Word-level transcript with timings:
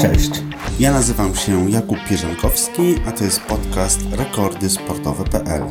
Cześć, 0.00 0.30
ja 0.80 0.92
nazywam 0.92 1.34
się 1.34 1.70
Jakub 1.70 1.98
Pierzankowski, 2.08 2.94
a 3.08 3.12
to 3.12 3.24
jest 3.24 3.40
podcast 3.40 4.00
rekordysportowe.pl. 4.12 5.62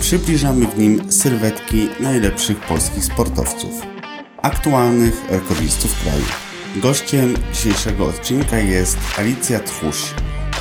Przybliżamy 0.00 0.66
w 0.66 0.78
nim 0.78 1.12
sylwetki 1.12 1.88
najlepszych 2.00 2.60
polskich 2.60 3.04
sportowców, 3.04 3.82
aktualnych 4.42 5.24
rekordistów 5.30 6.02
kraju. 6.02 6.24
Gościem 6.76 7.34
dzisiejszego 7.52 8.06
odcinka 8.06 8.58
jest 8.58 8.98
Alicja 9.18 9.60
Tchuś, 9.60 10.14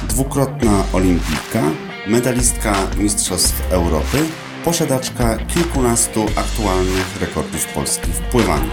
dwukrotna 0.09 0.83
olimpijka, 0.93 1.63
medalistka 2.07 2.75
Mistrzostw 2.97 3.71
Europy, 3.71 4.17
posiadaczka 4.65 5.37
kilkunastu 5.37 6.25
aktualnych 6.35 7.21
rekordów 7.21 7.65
Polski 7.73 8.11
w 8.11 8.19
pływaniu. 8.19 8.69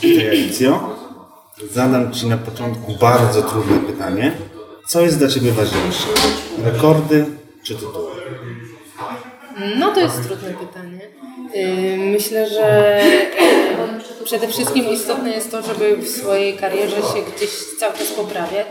Cześć 0.00 0.26
Alicjo. 0.26 0.96
Zadam 1.70 2.12
Ci 2.12 2.26
na 2.26 2.38
początku 2.38 2.92
bardzo 3.00 3.42
trudne 3.42 3.78
pytanie. 3.78 4.32
Co 4.88 5.00
jest 5.00 5.18
dla 5.18 5.28
Ciebie 5.28 5.52
ważniejsze? 5.52 6.08
Rekordy 6.64 7.26
czy 7.62 7.74
tytuły? 7.74 8.10
No 9.78 9.92
to 9.92 10.00
jest 10.00 10.22
trudne 10.28 10.50
pytanie. 10.50 11.00
Yy, 11.54 11.96
Myślę, 12.12 12.48
że 12.50 13.00
przede 14.24 14.48
wszystkim 14.48 14.88
istotne 14.88 15.30
jest 15.30 15.50
to, 15.50 15.62
żeby 15.62 15.96
w 15.96 16.08
swojej 16.08 16.56
karierze 16.56 16.96
się 16.96 17.22
gdzieś 17.36 17.50
cały 17.80 17.98
czas 17.98 18.08
poprawiać, 18.08 18.66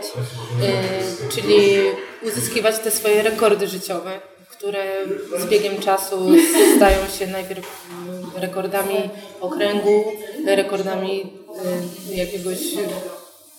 yy, 0.60 1.28
czyli 1.28 1.80
uzyskiwać 2.22 2.78
te 2.78 2.90
swoje 2.90 3.22
rekordy 3.22 3.68
życiowe, 3.68 4.20
które 4.50 4.84
z 5.38 5.46
biegiem 5.46 5.78
czasu 5.78 6.16
stają 6.76 6.98
się 7.18 7.26
najpierw 7.26 7.86
yy, 8.34 8.40
rekordami 8.40 9.10
okręgu, 9.40 10.04
rekordami 10.46 11.32
yy, 12.08 12.16
jakiegoś 12.16 12.58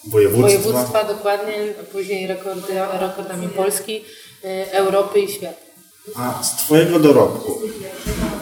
Województwa? 0.07 0.47
województwa 0.47 1.03
dokładnie, 1.03 1.53
a 1.81 1.83
później 1.83 2.27
rekordy, 2.27 2.73
rekordami 2.99 3.47
Polski, 3.47 4.03
yy, 4.43 4.71
Europy 4.71 5.19
i 5.19 5.31
świata. 5.31 5.65
A 6.15 6.43
z 6.43 6.55
Twojego 6.55 6.99
dorobku, 6.99 7.61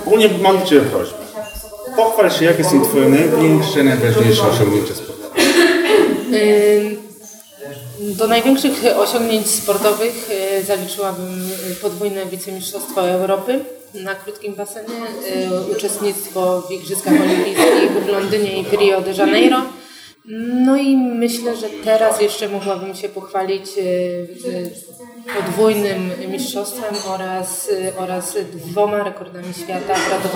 ogólnie 0.06 0.30
mam 0.42 0.60
do 0.60 0.66
Ciebie 0.66 0.82
prośbę. 0.82 1.33
Pochwal 1.96 2.32
się, 2.32 2.46
jakie 2.46 2.64
są 2.64 2.82
Twoje 2.82 3.10
największe, 3.10 3.84
najważniejsze 3.84 4.44
osiągnięcia 4.44 4.96
sportowe. 4.96 5.40
Do 8.00 8.28
największych 8.28 8.84
osiągnięć 8.98 9.48
sportowych 9.48 10.30
y, 10.60 10.64
zaliczyłabym 10.64 11.52
y, 11.72 11.76
podwójne 11.76 12.26
wicemistrzostwo 12.26 13.10
Europy 13.10 13.60
na 13.94 14.16
krótkim 14.16 14.56
basenie, 14.56 14.96
y, 15.70 15.76
uczestnictwo 15.78 16.62
w 16.62 16.72
Igrzyskach 16.72 17.14
Olimpijskich 17.22 17.92
w 18.06 18.08
Londynie 18.08 18.60
i 18.60 18.64
w 18.64 18.74
Rio 18.74 19.02
de 19.02 19.12
Janeiro. 19.14 19.62
No 20.26 20.78
i 20.78 20.98
myślę, 20.98 21.58
że 21.58 21.70
teraz 21.84 22.22
jeszcze 22.22 22.50
mogłabym 22.50 22.96
się 22.96 23.10
pochwalić 23.10 23.66
y, 23.78 23.82
y, 23.82 24.72
podwójnym 25.36 26.12
mistrzostwem 26.32 26.96
oraz, 27.08 27.70
y, 27.70 27.94
oraz 27.98 28.38
dwoma 28.54 29.04
rekordami 29.04 29.54
świata 29.64 29.96
w. 29.96 30.34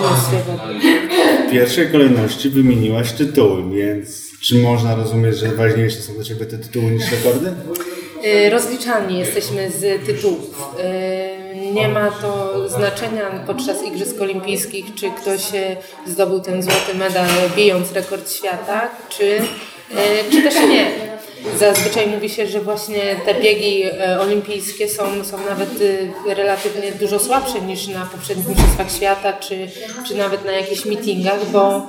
W 1.48 1.50
pierwszej 1.50 1.92
kolejności 1.92 2.50
wymieniłaś 2.50 3.12
tytuły, 3.12 3.70
więc 3.74 4.40
czy 4.40 4.54
można 4.54 4.94
rozumieć, 4.94 5.36
że 5.36 5.48
ważniejsze 5.48 6.00
są 6.00 6.14
dla 6.14 6.24
Ciebie 6.24 6.46
te 6.46 6.58
tytuły 6.58 6.90
niż 6.90 7.10
rekordy? 7.12 7.52
Rozliczani 8.50 9.18
jesteśmy 9.18 9.70
z 9.70 10.06
tytułów. 10.06 10.74
Nie 11.72 11.88
ma 11.88 12.10
to 12.10 12.68
znaczenia 12.68 13.44
podczas 13.46 13.82
Igrzysk 13.82 14.20
Olimpijskich, 14.20 14.94
czy 14.94 15.10
ktoś 15.10 15.40
zdobył 16.06 16.40
ten 16.40 16.62
złoty 16.62 16.94
medal 16.94 17.26
bijąc 17.56 17.92
rekord 17.92 18.32
świata, 18.32 18.90
czy, 19.08 19.40
czy 20.30 20.42
też 20.42 20.54
nie. 20.54 21.08
Zazwyczaj 21.58 22.06
mówi 22.06 22.30
się, 22.30 22.46
że 22.46 22.60
właśnie 22.60 23.16
te 23.24 23.34
biegi 23.34 23.82
e, 23.82 24.20
olimpijskie 24.20 24.88
są, 24.88 25.24
są 25.24 25.38
nawet 25.48 25.80
y, 25.80 26.10
relatywnie 26.26 26.92
dużo 26.92 27.18
słabsze 27.18 27.60
niż 27.60 27.88
na 27.88 28.06
poprzednich 28.06 28.48
mistrzostwach 28.48 28.92
świata, 28.92 29.32
czy, 29.32 29.68
czy 30.06 30.14
nawet 30.14 30.44
na 30.44 30.52
jakichś 30.52 30.84
meetingach, 30.84 31.50
bo 31.50 31.88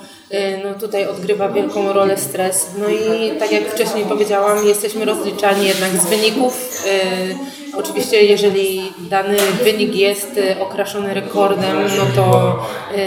no 0.63 0.73
tutaj 0.73 1.07
odgrywa 1.07 1.49
wielką 1.49 1.93
rolę 1.93 2.17
stres. 2.17 2.67
No 2.77 2.89
i 2.89 3.31
tak 3.39 3.51
jak 3.51 3.63
wcześniej 3.73 4.05
powiedziałam, 4.05 4.67
jesteśmy 4.67 5.05
rozliczani 5.05 5.67
jednak 5.67 5.91
z 5.91 6.05
wyników. 6.05 6.85
Y, 6.85 7.59
Oczywiście 7.77 8.23
jeżeli 8.23 8.93
dany 8.99 9.37
wynik 9.63 9.95
jest 9.95 10.37
y, 10.37 10.59
okraszony 10.59 11.13
rekordem, 11.13 11.77
no 11.97 12.05
to 12.15 12.55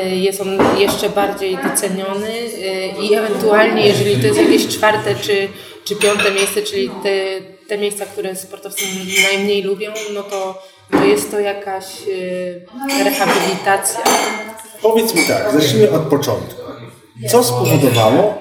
jest 0.06 0.40
on 0.40 0.48
jeszcze 0.78 1.08
bardziej 1.08 1.58
doceniony 1.70 2.30
i 3.02 3.14
ewentualnie 3.14 3.86
jeżeli 3.86 4.16
to 4.16 4.26
jest 4.26 4.40
jakieś 4.40 4.68
czwarte 4.68 5.14
czy, 5.14 5.48
czy 5.84 5.96
piąte 5.96 6.30
miejsce, 6.30 6.62
czyli 6.62 6.90
te, 7.02 7.40
te 7.68 7.78
miejsca, 7.78 8.06
które 8.06 8.36
sportowcy 8.36 8.84
najmniej 9.22 9.62
lubią, 9.62 9.92
no 10.14 10.22
to, 10.22 10.62
to 10.92 11.04
jest 11.04 11.30
to 11.30 11.40
jakaś 11.40 11.84
rehabilitacja. 13.04 14.00
Powiedz 14.82 15.14
mi 15.14 15.22
tak, 15.22 15.52
zacznijmy 15.52 15.90
od 15.90 16.02
początku. 16.02 16.61
Co 17.30 17.44
spowodowało, 17.44 18.34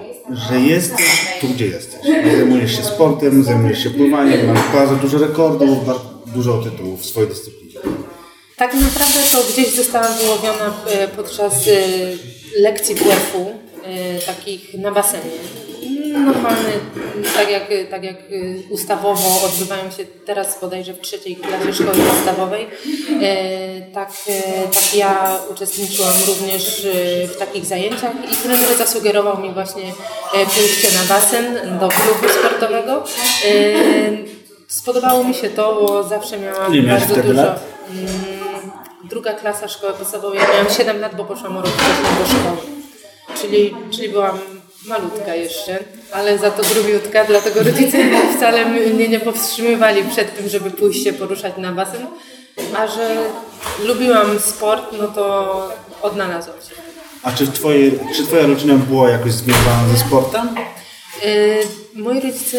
że 0.50 0.60
jesteś 0.60 1.38
tu, 1.42 1.48
gdzie 1.48 1.66
jesteś? 1.68 2.00
Zajmujesz 2.38 2.78
się 2.78 2.84
sportem, 2.84 3.44
zajmujesz 3.44 3.84
się 3.84 3.90
pływaniem, 3.90 4.48
masz 4.48 4.74
bardzo 4.74 4.96
dużo 4.96 5.18
rekordów, 5.18 5.78
dużo 6.26 6.58
tytułów 6.58 7.02
w 7.02 7.06
swojej 7.06 7.30
dyscyplinie. 7.30 7.80
Tak 8.58 8.74
naprawdę 8.74 9.20
to 9.32 9.38
gdzieś 9.54 9.76
zostałam 9.76 10.14
wyłowiona 10.14 10.74
e, 10.88 11.08
podczas 11.08 11.68
e, 11.68 11.72
lekcji 12.62 12.96
WF-u, 12.96 13.46
e, 13.84 14.20
takich 14.20 14.74
na 14.74 14.92
basenie. 14.92 15.32
Normalny, 16.12 16.74
tak 17.36 17.52
jak, 17.52 17.64
tak 17.92 18.04
jak 18.04 18.16
ustawowo 18.70 19.46
odbywają 19.46 19.92
się 19.92 20.06
teraz 20.26 20.58
bodajże 20.62 20.94
w 20.94 21.00
trzeciej 21.02 21.36
klasie 21.36 21.74
szkoły 21.74 21.92
podstawowej. 21.98 22.68
Tak, 23.94 24.12
tak 24.74 24.96
ja 24.96 25.40
uczestniczyłam 25.52 26.14
również 26.28 26.88
w 27.28 27.38
takich 27.40 27.66
zajęciach 27.66 28.12
i 28.32 28.36
trener 28.36 28.78
zasugerował 28.78 29.38
mi 29.42 29.54
właśnie 29.54 29.84
pójście 30.56 30.88
na 30.98 31.04
basen 31.16 31.80
do 31.80 31.88
klubu 31.90 32.34
sportowego. 32.40 33.04
Spodobało 34.68 35.24
mi 35.24 35.34
się 35.34 35.50
to, 35.50 35.76
bo 35.82 36.04
zawsze 36.04 36.38
miałam 36.40 36.74
miałaś 36.86 37.02
bardzo 37.06 37.16
dużo. 37.24 37.34
lat? 37.42 37.64
Mm, 37.92 38.08
Druga 39.04 39.34
klasa 39.34 39.68
szkoły 39.68 39.94
podstawowej, 39.94 40.40
ja 40.40 40.48
miałam 40.48 40.70
7 40.78 41.00
lat, 41.00 41.16
bo 41.16 41.26
poszłam 41.26 41.58
o 41.58 41.62
rok 41.62 41.72
wcześniej 41.72 42.18
do 42.20 42.26
szkoły. 42.26 42.58
Czyli, 43.42 43.76
czyli 43.92 44.10
byłam 44.10 44.40
malutka 44.86 45.36
jeszcze, 45.36 45.80
ale 46.12 46.38
za 46.38 46.52
to 46.52 46.64
grubiutka, 46.74 47.26
dlatego 47.26 47.64
rodzice 47.64 47.98
wcale 48.38 48.66
mnie 48.66 49.08
nie 49.08 49.20
powstrzymywali 49.20 50.04
przed 50.04 50.38
tym, 50.38 50.50
żeby 50.50 50.72
pójść 50.72 51.04
się 51.04 51.14
poruszać 51.14 51.54
na 51.58 51.72
basen. 51.72 52.08
A 52.78 52.88
że 52.88 53.18
lubiłam 53.86 54.40
sport, 54.40 54.84
no 55.00 55.08
to 55.08 55.70
odnalazłam 56.02 56.58
się. 56.58 56.82
A 57.24 57.32
czy, 57.32 57.48
twoje, 57.48 57.92
czy 58.16 58.24
Twoja 58.24 58.48
rodzina 58.48 58.74
była 58.74 59.10
jakoś 59.10 59.32
związana 59.32 59.88
ze 59.94 59.98
sportem? 59.98 60.56
Yy, 61.26 61.58
moi 61.96 62.22
rodzice 62.22 62.58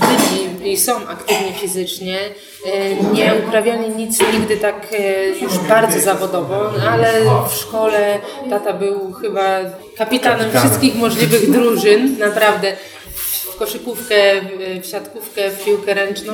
byli 0.00 0.72
i 0.72 0.76
są 0.76 1.08
aktywni 1.08 1.52
fizycznie. 1.52 2.18
Yy, 2.66 2.72
Nie 3.12 3.34
uprawiali 3.46 3.88
nic 3.90 4.18
nigdy 4.32 4.56
tak 4.56 4.92
yy, 4.92 5.38
już 5.40 5.58
bardzo 5.58 6.00
zawodowo, 6.00 6.70
ale 6.90 7.12
w 7.48 7.54
szkole 7.54 8.18
tata 8.50 8.72
był 8.72 9.12
chyba 9.12 9.42
kapitanem 9.96 10.38
Kapitanem. 10.40 10.50
wszystkich 10.68 10.94
możliwych 10.94 11.50
drużyn, 11.50 12.18
naprawdę. 12.18 12.76
W 13.52 13.56
koszykówkę, 13.56 14.14
w 14.82 14.86
siatkówkę, 14.86 15.50
w 15.50 15.64
piłkę 15.64 15.94
ręczną. 15.94 16.32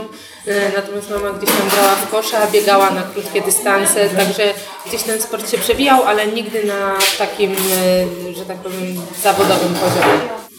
Natomiast 0.76 1.10
mama 1.10 1.30
gdzieś 1.38 1.50
tam 1.56 1.68
grała 1.68 1.94
w 1.94 2.10
kosza, 2.10 2.46
biegała 2.52 2.90
na 2.90 3.02
krótkie 3.02 3.40
dystanse, 3.40 4.08
także 4.08 4.42
gdzieś 4.86 5.02
ten 5.02 5.22
sport 5.22 5.50
się 5.50 5.58
przewijał, 5.58 6.02
ale 6.02 6.26
nigdy 6.26 6.64
na 6.64 6.94
takim, 7.18 7.54
że 8.36 8.44
tak 8.44 8.56
powiem, 8.56 9.00
zawodowym 9.22 9.74
poziomie. 9.74 10.18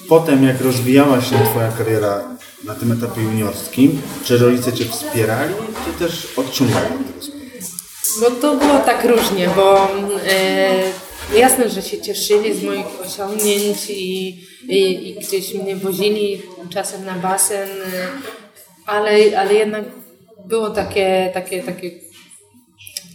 Potem, 0.09 0.43
jak 0.43 0.61
rozwijała 0.61 1.21
się 1.21 1.35
Twoja 1.51 1.71
kariera 1.77 2.21
na 2.63 2.75
tym 2.75 2.91
etapie 2.91 3.21
juniorskim, 3.21 4.01
czy 4.23 4.37
rodzice 4.37 4.73
Cię 4.73 4.85
wspierali, 4.85 5.53
czy 5.85 6.05
też 6.05 6.27
odciągali 6.37 6.93
od 8.27 8.41
tego 8.41 8.41
to 8.41 8.55
było 8.55 8.79
tak 8.79 9.05
różnie, 9.05 9.49
bo 9.55 9.87
e, 10.29 11.37
jasne, 11.37 11.69
że 11.69 11.81
się 11.81 12.01
cieszyli 12.01 12.59
z 12.59 12.63
moich 12.63 12.85
osiągnięć 13.05 13.89
i, 13.89 14.27
i, 14.67 15.09
i 15.09 15.15
gdzieś 15.15 15.53
mnie 15.53 15.75
wozili 15.75 16.41
czasem 16.69 17.05
na 17.05 17.15
basen, 17.15 17.69
e, 17.69 18.07
ale, 18.85 19.39
ale 19.39 19.53
jednak 19.53 19.83
było 20.45 20.69
takie, 20.69 21.31
takie, 21.33 21.63
takie 21.63 22.09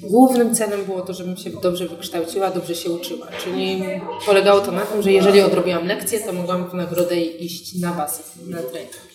Głównym 0.03 0.55
celem 0.55 0.85
było 0.85 1.01
to, 1.03 1.15
żebym 1.15 1.37
się 1.37 1.51
dobrze 1.51 1.89
wykształciła, 1.89 2.51
dobrze 2.51 2.75
się 2.75 2.91
uczyła. 2.91 3.27
Czyli 3.45 3.83
polegało 4.27 4.61
to 4.61 4.73
na 4.73 4.81
tym, 4.81 5.03
że 5.03 5.13
jeżeli 5.13 5.41
odrobiłam 5.41 5.87
lekcję, 5.87 6.21
to 6.21 6.33
mogłam 6.33 6.71
w 6.71 6.75
nagrodę 6.75 7.21
iść 7.21 7.75
na 7.81 7.93
basen, 7.93 8.51
na 8.51 8.63
trening. 8.63 9.14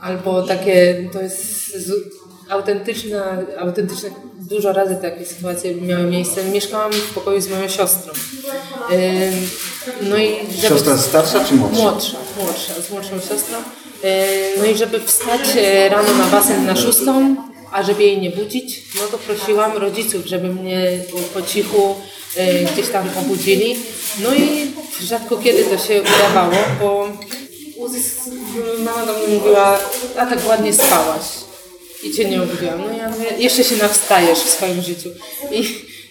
Albo 0.00 0.42
takie, 0.42 1.08
to 1.12 1.22
jest 1.22 1.76
autentyczna, 2.48 3.38
autentyczne, 3.58 4.10
dużo 4.50 4.72
razy 4.72 4.98
takie 5.02 5.26
sytuacje 5.26 5.74
miały 5.74 6.04
miejsce. 6.04 6.44
Mieszkałam 6.44 6.92
w 6.92 7.14
pokoju 7.14 7.40
z 7.40 7.48
moją 7.48 7.68
siostrą. 7.68 8.12
No 10.02 10.16
i 10.16 10.36
żeby... 10.56 10.68
Siostra 10.68 10.98
starsza 10.98 11.44
czy 11.44 11.54
młodsza? 11.54 11.82
Młodsza, 11.82 12.16
młodsza, 12.36 12.82
z 12.88 12.90
młodszą 12.90 13.20
siostrą. 13.28 13.58
No 14.58 14.64
i 14.64 14.76
żeby 14.76 15.00
wstać 15.00 15.40
e, 15.56 15.88
rano 15.88 16.14
na 16.14 16.26
basen 16.26 16.66
na 16.66 16.76
szóstą, 16.76 17.36
a 17.72 17.82
żeby 17.82 18.02
jej 18.02 18.20
nie 18.20 18.30
budzić, 18.30 18.82
no 18.94 19.06
to 19.06 19.18
prosiłam 19.18 19.76
rodziców, 19.76 20.26
żeby 20.26 20.48
mnie 20.48 20.98
po 21.34 21.42
cichu 21.42 21.94
e, 22.36 22.64
gdzieś 22.64 22.88
tam 22.88 23.08
obudzili. 23.18 23.76
No 24.22 24.34
i 24.34 24.70
rzadko 25.00 25.36
kiedy 25.36 25.64
to 25.64 25.78
się 25.78 26.02
udawało, 26.02 26.54
bo 26.80 27.08
mama 28.84 29.06
do 29.06 29.18
mnie 29.18 29.38
mówiła, 29.38 29.78
a 30.18 30.26
tak 30.26 30.46
ładnie 30.48 30.72
spałaś 30.72 31.24
i 32.02 32.12
cię 32.12 32.30
nie 32.30 32.42
obudziłam. 32.42 32.80
No 32.80 32.96
ja 32.96 33.10
mówię, 33.10 33.26
jeszcze 33.38 33.64
się 33.64 33.76
nawstajesz 33.76 34.38
w 34.38 34.50
swoim 34.50 34.82
życiu. 34.82 35.08
I, 35.52 35.64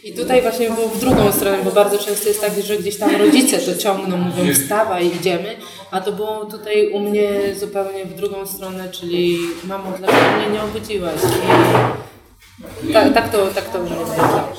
I 0.04 0.14
tutaj 0.14 0.42
właśnie 0.42 0.70
było 0.70 0.88
w 0.88 1.00
drugą 1.00 1.32
stronę, 1.32 1.58
bo 1.64 1.72
bardzo 1.72 1.98
często 1.98 2.28
jest 2.28 2.42
tak, 2.42 2.52
że 2.64 2.78
gdzieś 2.78 2.98
tam 2.98 3.16
rodzice 3.16 3.58
to 3.58 3.76
ciągną, 3.76 4.18
mówią 4.18 4.54
wstawaj, 4.54 5.16
idziemy, 5.16 5.58
a 5.92 6.02
to 6.02 6.12
było 6.12 6.46
tutaj 6.46 6.92
u 6.92 7.00
mnie 7.00 7.30
zupełnie 7.60 8.06
w 8.06 8.16
drugą 8.16 8.46
stronę, 8.46 8.90
czyli 8.90 9.40
mamo, 9.64 9.94
dlaczego 9.98 10.38
mnie 10.38 10.50
nie 10.54 10.64
obudziłaś? 10.64 11.22
I 12.90 12.94
tak, 12.94 13.14
tak, 13.14 13.32
to, 13.32 13.48
tak 13.48 13.72
to 13.72 13.80
u 13.80 13.84
mnie 13.84 13.96
wyglądało. 13.96 14.54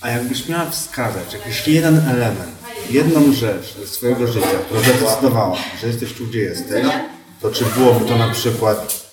A 0.00 0.10
jakbyś 0.10 0.48
miała 0.48 0.70
wskazać 0.70 1.32
jakiś 1.32 1.68
jeden 1.68 2.08
element, 2.08 2.57
jedną 2.90 3.32
rzecz 3.32 3.74
ze 3.80 3.86
swojego 3.86 4.26
życia, 4.26 4.58
która 4.66 4.80
zadecydowała, 4.80 5.56
że 5.80 5.86
jesteś 5.86 6.12
tu, 6.12 6.26
gdzie 6.26 6.40
jesteś, 6.40 6.86
to 7.40 7.50
czy 7.50 7.64
byłoby 7.64 8.04
to 8.04 8.16
na 8.16 8.30
przykład 8.30 9.08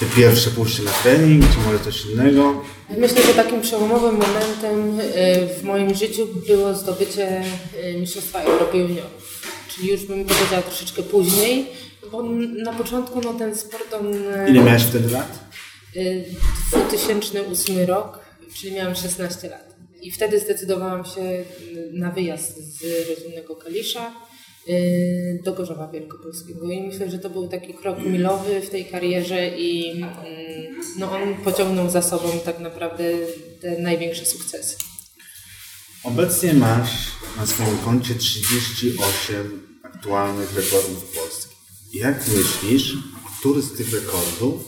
te 0.00 0.06
pierwsze 0.06 0.50
pójście 0.50 0.82
na 0.82 0.90
trening, 0.90 1.44
czy 1.52 1.58
może 1.58 1.84
coś 1.84 2.06
innego? 2.06 2.62
Myślę, 2.98 3.22
że 3.22 3.34
takim 3.34 3.60
przełomowym 3.60 4.14
momentem 4.14 5.00
y, 5.00 5.04
w 5.60 5.64
moim 5.64 5.94
życiu 5.94 6.28
było 6.48 6.74
zdobycie 6.74 7.42
y, 7.84 7.98
Mistrzostwa 7.98 8.40
Europy 8.40 8.78
Juniorów. 8.78 9.42
Czyli 9.68 9.88
już 9.88 10.04
bym 10.04 10.24
powiedziała 10.24 10.62
troszeczkę 10.62 11.02
później, 11.02 11.66
bo 12.12 12.22
na 12.64 12.72
początku 12.72 13.20
no, 13.20 13.34
ten 13.34 13.56
sport 13.56 13.94
on... 13.94 14.14
Y, 14.14 14.50
Ile 14.50 14.62
miałeś 14.62 14.82
wtedy 14.82 15.10
lat? 15.10 15.38
2008 16.72 17.78
rok, 17.86 18.18
czyli 18.54 18.72
miałam 18.72 18.94
16 18.94 19.48
lat. 19.48 19.69
I 20.02 20.10
wtedy 20.10 20.40
zdecydowałam 20.40 21.04
się 21.04 21.44
na 21.92 22.10
wyjazd 22.10 22.58
z 22.58 23.08
rodzinnego 23.08 23.56
Kalisza 23.56 24.12
Y, 24.68 25.40
do 25.44 25.52
Gorzowa 25.52 25.88
Wielkopolskiego 25.88 26.70
i 26.70 26.82
myślę, 26.82 27.10
że 27.10 27.18
to 27.18 27.30
był 27.30 27.48
taki 27.48 27.74
krok 27.74 27.98
milowy 27.98 28.60
w 28.60 28.70
tej 28.70 28.84
karierze 28.84 29.48
i 29.48 29.90
mm, 29.90 30.10
no, 30.98 31.12
on 31.12 31.34
pociągnął 31.44 31.90
za 31.90 32.02
sobą 32.02 32.40
tak 32.44 32.60
naprawdę 32.60 33.04
te 33.60 33.78
największe 33.78 34.26
sukcesy. 34.26 34.76
Obecnie 36.04 36.54
masz 36.54 36.90
na 37.36 37.46
swoim 37.46 37.78
koncie 37.78 38.14
38 38.14 39.66
aktualnych 39.82 40.56
rekordów 40.56 41.14
polskich. 41.14 41.56
Jak 41.92 42.24
myślisz, 42.28 42.96
który 43.40 43.62
z 43.62 43.72
tych 43.72 43.94
rekordów 43.94 44.64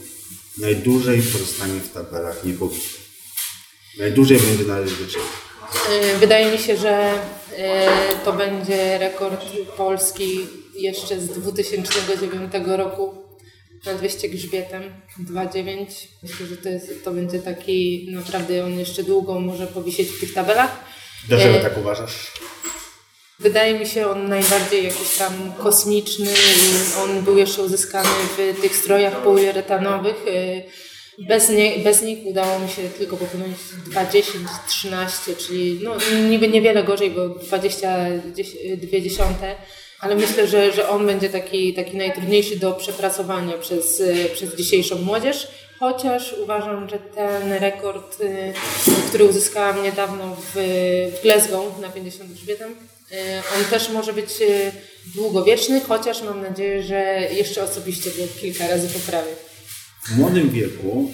najdłużej 0.58 1.22
pozostanie 1.22 1.80
w 1.80 1.92
tabelach 1.92 2.44
niepobitych? 2.44 3.01
Najdłużej 3.98 4.38
będzie 4.38 4.64
należeć 4.64 4.98
do 4.98 5.06
Ciebie? 5.06 5.24
Y, 6.14 6.18
wydaje 6.18 6.52
mi 6.52 6.58
się, 6.58 6.76
że 6.76 7.12
y, 7.12 8.24
to 8.24 8.32
będzie 8.32 8.98
rekord 8.98 9.44
Polski 9.76 10.38
jeszcze 10.78 11.20
z 11.20 11.28
2009 11.28 12.52
roku 12.66 13.14
na 13.86 13.94
200 13.94 14.28
grzbietem 14.28 14.82
2,9. 15.32 15.86
Myślę, 16.22 16.46
że 16.46 16.56
to, 16.56 16.68
jest, 16.68 17.04
to 17.04 17.10
będzie 17.10 17.38
taki, 17.38 18.08
naprawdę 18.12 18.64
on 18.64 18.78
jeszcze 18.78 19.02
długo 19.02 19.40
może 19.40 19.66
powisieć 19.66 20.08
w 20.08 20.20
tych 20.20 20.34
tabelach. 20.34 20.84
Dlaczego 21.28 21.58
y, 21.58 21.62
tak 21.62 21.78
uważasz? 21.78 22.32
Wydaje 23.38 23.78
mi 23.78 23.86
się 23.86 24.08
on 24.08 24.28
najbardziej 24.28 24.84
jakiś 24.84 25.16
tam 25.18 25.52
kosmiczny. 25.62 26.34
On 27.02 27.22
był 27.22 27.38
jeszcze 27.38 27.62
uzyskany 27.62 28.08
w 28.38 28.60
tych 28.60 28.76
strojach 28.76 29.22
poliuretanowych 29.22 30.24
bez, 31.18 31.48
nie, 31.48 31.78
bez 31.78 32.02
nich 32.02 32.26
udało 32.26 32.58
mi 32.58 32.68
się 32.68 32.82
tylko 32.98 33.16
popłynąć 33.16 33.56
20, 33.86 34.32
13, 34.68 35.36
czyli 35.36 35.80
no, 35.82 35.96
niby 36.28 36.48
niewiele 36.48 36.84
gorzej, 36.84 37.10
bo 37.10 37.28
22 37.28 39.00
dziesiąte, 39.00 39.54
ale 40.00 40.14
myślę, 40.14 40.46
że, 40.46 40.72
że 40.72 40.88
on 40.88 41.06
będzie 41.06 41.28
taki, 41.28 41.74
taki 41.74 41.96
najtrudniejszy 41.96 42.56
do 42.56 42.72
przepracowania 42.72 43.58
przez, 43.58 44.02
przez 44.34 44.56
dzisiejszą 44.56 44.98
młodzież. 44.98 45.48
Chociaż 45.82 46.32
uważam, 46.42 46.88
że 46.88 46.98
ten 46.98 47.52
rekord, 47.52 48.20
y, 48.20 48.52
który 49.08 49.24
uzyskałam 49.24 49.82
niedawno 49.82 50.36
w, 50.36 50.52
w 51.16 51.22
Glasgow 51.22 51.78
na 51.80 51.88
50 51.88 52.32
grzbietem, 52.32 52.70
y, 53.12 53.16
on 53.58 53.64
też 53.64 53.88
może 53.88 54.12
być 54.12 54.28
y, 54.40 54.72
długowieczny, 55.14 55.80
chociaż 55.80 56.22
mam 56.22 56.42
nadzieję, 56.42 56.82
że 56.82 57.28
jeszcze 57.32 57.62
osobiście 57.62 58.10
go 58.10 58.22
kilka 58.40 58.68
razy 58.68 58.88
poprawię. 58.88 59.51
W 60.04 60.18
młodym 60.18 60.50
wieku 60.50 61.12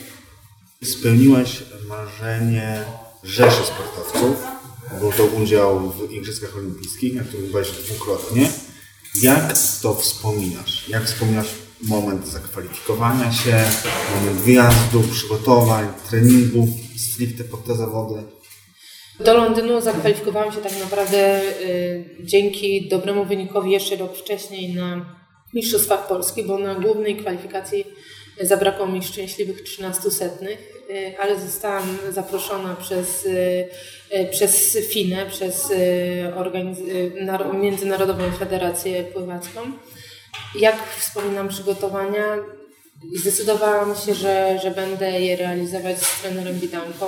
spełniłaś 0.84 1.62
marzenie 1.88 2.84
rzeszy 3.24 3.62
sportowców. 3.64 4.36
Był 5.00 5.12
to 5.12 5.24
udział 5.24 5.90
w 5.90 6.12
Igrzyskach 6.12 6.56
Olimpijskich, 6.56 7.14
na 7.14 7.22
których 7.22 7.50
byłaś 7.50 7.70
dwukrotnie. 7.70 8.48
Jak 9.22 9.54
to 9.82 9.94
wspominasz? 9.94 10.88
Jak 10.88 11.04
wspominasz 11.04 11.46
moment 11.82 12.28
zakwalifikowania 12.28 13.32
się, 13.32 13.64
moment 14.14 14.40
wyjazdu, 14.40 15.02
przygotowań, 15.12 15.88
treningów 16.10 16.68
stricte 16.96 17.44
pod 17.44 17.64
te 17.64 17.74
zawody? 17.74 18.22
Do 19.20 19.34
Londynu 19.34 19.80
zakwalifikowałam 19.80 20.52
się 20.52 20.60
tak 20.60 20.80
naprawdę 20.80 21.42
y, 21.42 22.16
dzięki 22.20 22.88
dobremu 22.88 23.24
wynikowi 23.24 23.70
jeszcze 23.70 23.96
rok 23.96 24.16
wcześniej 24.16 24.74
na 24.74 25.18
Mistrzostwach 25.54 26.08
Polski, 26.08 26.44
bo 26.44 26.58
na 26.58 26.74
głównej 26.74 27.16
kwalifikacji 27.16 27.84
Zabrakło 28.40 28.86
mi 28.86 29.02
szczęśliwych 29.02 29.62
13 29.62 30.10
setnych, 30.10 30.58
y, 30.90 31.18
ale 31.18 31.40
zostałam 31.40 31.98
zaproszona 32.10 32.76
przez, 32.76 33.26
y, 33.26 33.68
y, 34.16 34.28
przez 34.30 34.78
FINę, 34.90 35.26
przez 35.26 35.72
Międzynarodową 37.54 38.32
Federację 38.32 39.04
Pływacką. 39.04 39.60
Jak 40.54 40.76
wspominam 40.98 41.48
przygotowania, 41.48 42.36
zdecydowałam 43.16 43.96
się, 43.96 44.14
że, 44.14 44.58
że 44.62 44.70
będę 44.70 45.20
je 45.20 45.36
realizować 45.36 45.98
z 45.98 46.22
trenerem 46.22 46.58
Widanką 46.58 47.06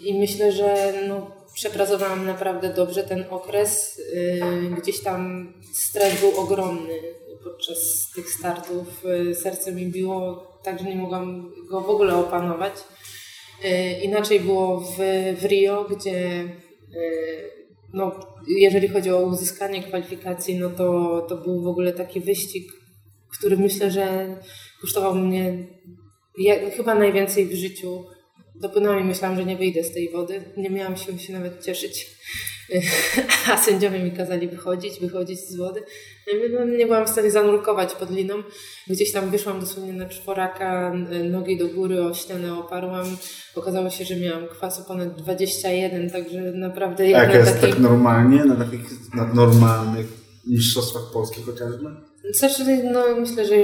i 0.00 0.18
myślę, 0.18 0.52
że 0.52 0.92
no, 1.08 1.30
przepracowałam 1.54 2.26
naprawdę 2.26 2.74
dobrze 2.74 3.02
ten 3.02 3.24
okres. 3.30 4.02
Gdzieś 4.82 5.00
tam 5.00 5.52
stres 5.74 6.20
był 6.20 6.40
ogromny 6.40 6.94
podczas 7.44 8.10
tych 8.14 8.30
startów. 8.30 9.02
Serce 9.34 9.72
mi 9.72 9.86
biło 9.86 10.48
tak, 10.70 10.78
że 10.78 10.88
nie 10.88 10.96
mogłam 10.96 11.52
go 11.70 11.80
w 11.80 11.90
ogóle 11.90 12.16
opanować. 12.16 12.72
E, 13.64 14.00
inaczej 14.00 14.40
było 14.40 14.80
w, 14.80 14.96
w 15.40 15.44
Rio, 15.44 15.84
gdzie 15.84 16.16
e, 16.16 16.48
no, 17.92 18.20
jeżeli 18.48 18.88
chodzi 18.88 19.10
o 19.10 19.22
uzyskanie 19.22 19.82
kwalifikacji, 19.82 20.58
no 20.58 20.70
to, 20.70 21.20
to 21.28 21.36
był 21.36 21.62
w 21.62 21.66
ogóle 21.66 21.92
taki 21.92 22.20
wyścig, 22.20 22.72
który 23.38 23.56
myślę, 23.56 23.90
że 23.90 24.36
kosztował 24.80 25.14
mnie 25.14 25.66
chyba 26.76 26.94
najwięcej 26.94 27.46
w 27.46 27.54
życiu. 27.54 28.04
Dopłynęłam 28.60 29.00
i 29.00 29.04
myślałam, 29.04 29.36
że 29.36 29.44
nie 29.44 29.56
wyjdę 29.56 29.84
z 29.84 29.94
tej 29.94 30.10
wody. 30.10 30.44
Nie 30.56 30.70
miałam 30.70 30.96
siły 30.96 31.18
się 31.18 31.32
nawet 31.32 31.64
cieszyć. 31.64 32.06
A 33.52 33.56
sędziowie 33.56 33.98
mi 33.98 34.12
kazali 34.12 34.48
wychodzić, 34.48 35.00
wychodzić 35.00 35.40
z 35.40 35.56
wody. 35.56 35.82
No, 36.50 36.64
nie 36.64 36.86
byłam 36.86 37.06
w 37.06 37.08
stanie 37.08 37.30
zanurkować 37.30 37.94
pod 37.94 38.10
liną. 38.10 38.34
Gdzieś 38.86 39.12
tam 39.12 39.30
wyszłam 39.30 39.60
dosłownie 39.60 39.92
na 39.92 40.08
czworaka, 40.08 40.92
nogi 41.30 41.58
do 41.58 41.68
góry, 41.68 42.04
o 42.04 42.14
ścianę 42.14 42.58
oparłam. 42.58 43.06
Okazało 43.54 43.90
się, 43.90 44.04
że 44.04 44.16
miałam 44.16 44.48
kwasu 44.48 44.84
ponad 44.84 45.14
21, 45.14 46.10
także 46.10 46.40
naprawdę... 46.40 47.08
Jak 47.08 47.34
jest 47.34 47.60
taki... 47.60 47.72
tak 47.72 47.80
normalnie, 47.80 48.44
na 48.44 48.56
takich 48.56 48.80
na 49.14 49.34
normalnych 49.34 50.27
mistrzostwach 50.48 51.12
polskich 51.12 51.46
chociażby? 51.46 51.90
Znaczy, 52.30 52.62
no, 52.92 53.04
myślę, 53.20 53.46
że 53.46 53.54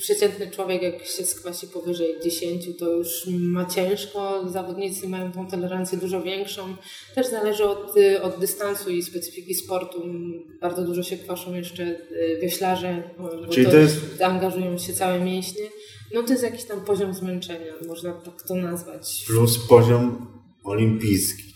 przeciętny 0.00 0.50
człowiek, 0.50 0.82
jak 0.82 1.06
się 1.06 1.24
skwasi 1.24 1.66
powyżej 1.66 2.14
10, 2.24 2.68
to 2.78 2.90
już 2.90 3.26
ma 3.26 3.64
ciężko. 3.64 4.48
Zawodnicy 4.48 5.08
mają 5.08 5.32
tą 5.32 5.46
tolerancję 5.46 5.98
dużo 5.98 6.22
większą. 6.22 6.76
Też 7.14 7.26
zależy 7.26 7.64
od, 7.64 7.94
od 8.22 8.40
dystansu 8.40 8.90
i 8.90 9.02
specyfiki 9.02 9.54
sportu. 9.54 10.02
Bardzo 10.60 10.82
dużo 10.84 11.02
się 11.02 11.16
kwaszą 11.16 11.54
jeszcze 11.54 11.82
y, 11.82 12.38
wioślarze, 12.42 13.02
Czyli 13.50 13.66
to, 13.66 13.76
jest... 13.76 14.22
angażują 14.22 14.78
się 14.78 14.92
całe 14.92 15.20
mięśnie. 15.20 15.64
No 16.14 16.22
to 16.22 16.30
jest 16.30 16.42
jakiś 16.42 16.64
tam 16.64 16.80
poziom 16.80 17.14
zmęczenia, 17.14 17.72
można 17.88 18.12
tak 18.12 18.42
to 18.42 18.54
nazwać. 18.54 19.24
Plus 19.26 19.58
poziom 19.68 20.26
olimpijski. 20.64 21.53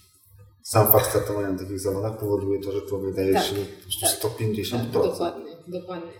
Sam 0.69 0.93
fakt 0.93 1.11
startowania 1.11 1.53
na 1.53 1.59
takich 1.59 1.81
zawodach 1.81 2.19
powoduje 2.19 2.61
to, 2.61 2.73
że 2.73 2.81
człowiek 2.89 3.15
daje 3.15 3.33
tak, 3.33 3.45
się 3.45 3.55
tak, 4.01 4.11
150 4.11 4.83
tak, 4.83 5.03
Dokładnie, 5.03 5.53
dokładnie. 5.69 6.13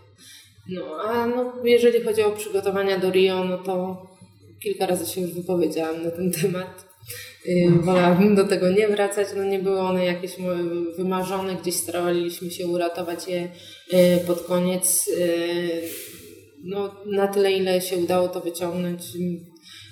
No, 0.69 0.83
a 1.05 1.27
no, 1.27 1.53
jeżeli 1.65 2.05
chodzi 2.05 2.23
o 2.23 2.31
przygotowania 2.31 2.99
do 2.99 3.11
Rio, 3.11 3.45
no 3.45 3.59
to 3.59 4.03
kilka 4.63 4.87
razy 4.87 5.07
się 5.07 5.21
już 5.21 5.35
wypowiedziałam 5.35 6.03
na 6.03 6.11
ten 6.11 6.33
temat. 6.33 6.85
Wolałabym 7.81 8.35
do 8.35 8.45
tego 8.45 8.71
nie 8.71 8.89
wracać. 8.89 9.29
No 9.37 9.45
nie 9.45 9.59
były 9.59 9.81
one 9.81 10.05
jakieś 10.05 10.37
wymarzone, 10.97 11.57
gdzieś 11.57 11.77
staraliśmy 11.77 12.51
się 12.51 12.67
uratować 12.67 13.29
je 13.29 13.51
yy, 13.93 14.19
pod 14.27 14.41
koniec. 14.41 15.07
Yy, 15.07 15.83
no, 16.65 16.95
na 17.07 17.27
tyle, 17.29 17.53
ile 17.53 17.81
się 17.81 17.97
udało 17.97 18.29
to 18.29 18.41
wyciągnąć. 18.41 19.03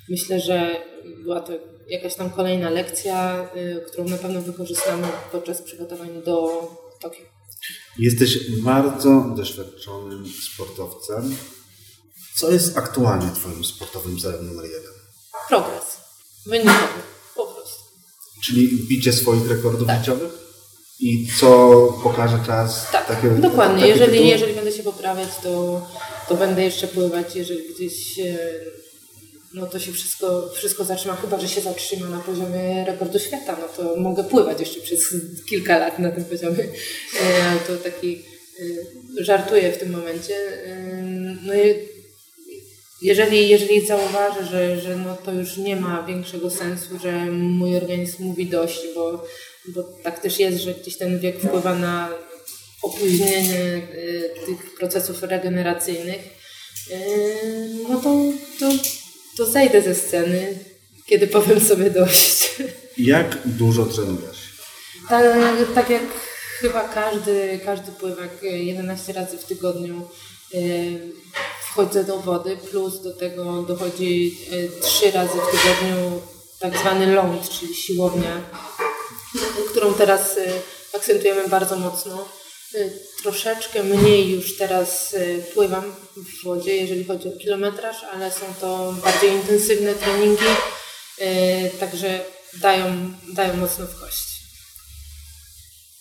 Myślę, 0.09 0.41
że 0.41 0.77
była 1.23 1.41
to 1.41 1.53
jakaś 1.87 2.15
tam 2.15 2.31
kolejna 2.31 2.71
lekcja, 2.71 3.49
którą 3.87 4.09
na 4.09 4.19
pewno 4.19 4.43
wykorzystamy 4.43 5.09
podczas 5.33 5.63
przygotowań 5.63 6.23
do 6.25 6.69
Tokio. 7.01 7.25
Jesteś 7.99 8.51
bardzo 8.51 9.33
doświadczonym 9.37 10.25
sportowcem. 10.53 11.37
Co 12.37 12.51
jest 12.51 12.79
aktualnie 12.79 13.31
Twoim 13.35 13.65
sportowym 13.65 14.19
celem 14.19 14.47
numer 14.47 14.65
jeden? 14.65 14.93
Progres. 15.49 15.97
Wynikowy. 16.47 17.03
Po 17.37 17.47
prostu. 17.47 17.83
Czyli 18.45 18.87
bicie 18.89 19.13
swoich 19.13 19.49
rekordów 19.51 19.89
tak. 19.89 19.99
życiowych? 19.99 20.33
I 21.01 21.29
co 21.41 21.79
pokaże 22.03 22.39
czas? 22.47 22.91
Tak, 22.93 23.07
takie, 23.07 23.31
dokładnie. 23.31 23.81
Takie 23.81 23.93
jeżeli, 23.93 24.29
jeżeli 24.29 24.55
będę 24.55 24.73
się 24.73 24.83
poprawiać, 24.83 25.29
to, 25.43 25.87
to 26.29 26.35
będę 26.35 26.63
jeszcze 26.63 26.89
pływać. 26.89 27.37
Jeżeli 27.37 27.75
gdzieś 27.75 28.21
no 29.57 29.67
to 29.67 29.79
się 29.79 29.93
wszystko, 29.93 30.51
wszystko 30.55 30.85
zatrzyma, 30.85 31.17
chyba 31.17 31.41
że 31.41 31.49
się 31.49 31.61
zatrzyma 31.61 32.09
na 32.09 32.21
poziomie 32.21 32.85
rekordu 32.85 33.19
świata, 33.19 33.57
no 33.61 33.69
to 33.69 33.97
mogę 33.97 34.25
pływać 34.25 34.61
jeszcze 34.61 34.81
przez 34.81 35.15
kilka 35.49 35.79
lat 35.79 35.99
na 35.99 36.11
tym 36.11 36.25
poziomie. 36.25 36.65
E, 37.21 37.59
to 37.67 37.77
taki 37.77 38.23
e, 38.61 39.25
żartuję 39.25 39.73
w 39.73 39.79
tym 39.79 39.91
momencie. 39.91 40.35
E, 40.35 40.77
no 41.43 41.53
jeżeli, 43.03 43.49
jeżeli 43.49 43.87
zauważę, 43.87 44.47
że, 44.47 44.81
że 44.81 44.97
no 44.97 45.17
to 45.17 45.33
już 45.33 45.57
nie 45.57 45.77
ma 45.77 46.03
większego 46.03 46.51
sensu, 46.51 46.99
że 47.03 47.13
mój 47.31 47.77
organizm 47.77 48.25
mówi 48.25 48.47
dość, 48.47 48.81
bo, 48.95 49.25
bo 49.69 49.83
tak 49.83 50.21
też 50.21 50.39
jest, 50.39 50.59
że 50.59 50.75
gdzieś 50.75 50.97
ten 50.97 51.19
wiek 51.19 51.39
wpływa 51.39 51.75
na 51.75 52.09
opóźnienie 52.83 53.89
tych 54.47 54.75
procesów 54.79 55.23
regeneracyjnych, 55.23 56.21
no 57.89 58.01
to, 58.01 58.15
to, 58.61 58.73
to 59.37 59.47
zejdę 59.47 59.83
ze 59.83 59.95
sceny, 59.95 60.59
kiedy 61.07 61.27
powiem 61.27 61.61
sobie 61.61 61.91
dość. 61.91 62.51
Jak 62.99 63.39
dużo 63.45 63.87
trenujesz? 63.87 64.57
Tak, 65.09 65.25
tak 65.75 65.91
jak 65.91 66.03
chyba 66.61 66.89
każdy, 66.89 67.61
każdy 67.65 67.93
pływak 67.93 68.43
11 68.43 69.13
razy 69.13 69.39
w 69.39 69.45
tygodniu 69.45 70.09
wchodzę 71.71 72.05
do 72.05 72.19
wody, 72.19 72.57
plus 72.71 73.03
do 73.03 73.17
tego 73.17 73.63
dochodzi 73.63 74.39
e, 74.51 74.81
trzy 74.81 75.11
razy 75.11 75.33
w 75.33 75.51
tygodniu 75.51 76.23
tak 76.61 76.79
zwany 76.79 77.15
ląd, 77.15 77.49
czyli 77.49 77.75
siłownia, 77.75 78.41
którą 79.71 79.95
teraz 79.95 80.39
e, 80.39 80.53
akcentujemy 80.95 81.49
bardzo 81.49 81.77
mocno. 81.77 82.29
Troszeczkę 83.27 83.85
mniej 83.85 84.31
już 84.31 84.57
teraz 84.57 85.17
pływam 85.55 85.95
w 86.17 86.45
wodzie, 86.45 86.77
jeżeli 86.77 87.05
chodzi 87.05 87.29
o 87.29 87.39
kilometraż, 87.39 87.97
ale 88.13 88.33
są 88.33 88.55
to 88.61 88.93
bardziej 89.05 89.31
intensywne 89.31 89.95
treningi, 89.95 90.45
także 91.81 92.25
dają, 92.61 93.13
dają 93.35 93.57
mocno 93.57 93.87
w. 93.87 93.95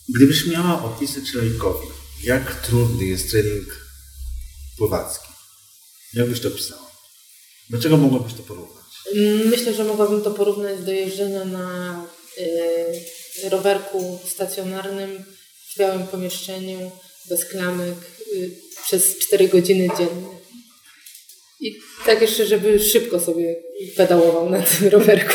Gdybyś 0.08 0.46
miała 0.46 0.84
opisać 0.84 1.24
człowiekowi, 1.32 1.86
jak 2.22 2.66
trudny 2.66 3.04
jest 3.04 3.30
trening 3.30 3.86
pływacki, 4.78 5.28
jak 6.14 6.28
byś 6.28 6.40
to 6.40 6.50
pisała? 6.50 6.90
Dlaczego 7.70 7.96
mogłabyś 7.96 8.34
to 8.34 8.42
porównać? 8.42 8.84
Mm, 9.14 9.48
myślę, 9.48 9.74
że 9.74 9.84
mogłabym 9.84 10.22
to 10.22 10.30
porównać 10.30 10.80
do 10.80 10.92
jeżdżenia 10.92 11.44
na 11.44 12.02
y, 13.44 13.48
rowerku 13.48 14.20
stacjonarnym 14.28 15.24
w 15.74 15.78
białym 15.78 16.06
pomieszczeniu, 16.06 16.90
bez 17.28 17.44
klamek, 17.44 17.94
y, 18.34 18.50
przez 18.86 19.18
4 19.18 19.48
godziny 19.48 19.88
dziennie. 19.98 20.36
I 21.60 21.76
tak 22.06 22.20
jeszcze, 22.20 22.46
żeby 22.46 22.80
szybko 22.80 23.20
sobie 23.20 23.56
pedałował 23.96 24.50
na 24.50 24.62
tym 24.62 24.88
rowerku. 24.88 25.34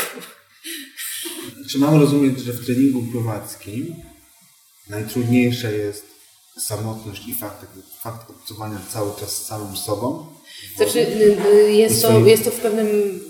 Czy 1.70 1.78
mam 1.78 2.00
rozumieć, 2.00 2.40
że 2.40 2.52
w 2.52 2.66
treningu 2.66 3.02
pływackim 3.12 3.94
najtrudniejsze 4.88 5.72
jest 5.72 6.06
samotność 6.58 7.28
i 7.28 7.34
fakt, 7.34 7.66
fakt 8.00 8.30
obcowania 8.30 8.80
cały 8.92 9.10
czas 9.20 9.36
z 9.36 9.46
samym 9.46 9.76
sobą? 9.76 10.26
Znaczy, 10.76 10.98
y, 10.98 11.36
y, 11.54 11.72
jest 11.72 12.02
to, 12.02 12.20
jest 12.20 12.44
to 12.44 12.50
w 12.50 12.60
pewnym, 12.60 13.20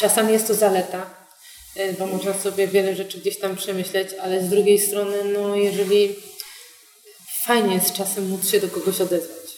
czasami 0.00 0.32
jest 0.32 0.46
to 0.46 0.54
zaleta, 0.54 1.18
bo 1.98 2.06
można 2.06 2.34
sobie 2.34 2.68
wiele 2.68 2.96
rzeczy 2.96 3.18
gdzieś 3.18 3.38
tam 3.38 3.56
przemyśleć, 3.56 4.08
ale 4.20 4.44
z 4.44 4.48
drugiej 4.48 4.78
strony, 4.78 5.16
no 5.32 5.56
jeżeli 5.56 6.16
fajnie 7.48 7.74
jest 7.74 7.92
czasem 7.92 8.28
móc 8.28 8.50
się 8.50 8.60
do 8.60 8.68
kogoś 8.68 9.00
odezwać. 9.00 9.48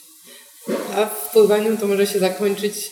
A 0.97 1.07
w 1.07 1.33
pływaniu 1.33 1.77
to 1.77 1.87
może 1.87 2.07
się 2.07 2.19
zakończyć 2.19 2.91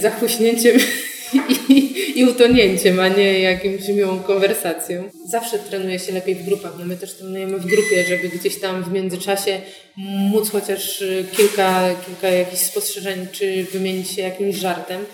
zachłyśnięciem 0.00 0.76
i, 1.68 2.18
i 2.18 2.24
utonięciem, 2.24 3.00
a 3.00 3.08
nie 3.08 3.40
jakimś 3.40 3.88
miłą 3.88 4.22
konwersacją. 4.22 5.10
Zawsze 5.28 5.58
trenuje 5.58 5.98
się 5.98 6.12
lepiej 6.12 6.34
w 6.34 6.44
grupach. 6.44 6.72
No 6.78 6.84
my 6.84 6.96
też 6.96 7.14
trenujemy 7.14 7.58
w 7.58 7.66
grupie, 7.66 8.04
żeby 8.04 8.28
gdzieś 8.28 8.60
tam 8.60 8.84
w 8.84 8.92
międzyczasie 8.92 9.60
móc 9.96 10.50
chociaż 10.50 11.04
kilka, 11.32 11.94
kilka 12.06 12.28
jakichś 12.28 12.62
spostrzeżeń, 12.62 13.26
czy 13.32 13.64
wymienić 13.64 14.10
się 14.10 14.22
jakimś 14.22 14.56
żartem. 14.56 15.06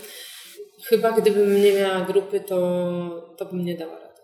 Chyba 0.85 1.13
gdybym 1.13 1.63
nie 1.63 1.73
miała 1.73 2.01
grupy, 2.01 2.41
to, 2.41 3.35
to 3.39 3.45
bym 3.45 3.65
nie 3.65 3.77
dała 3.77 3.99
rady. 4.01 4.21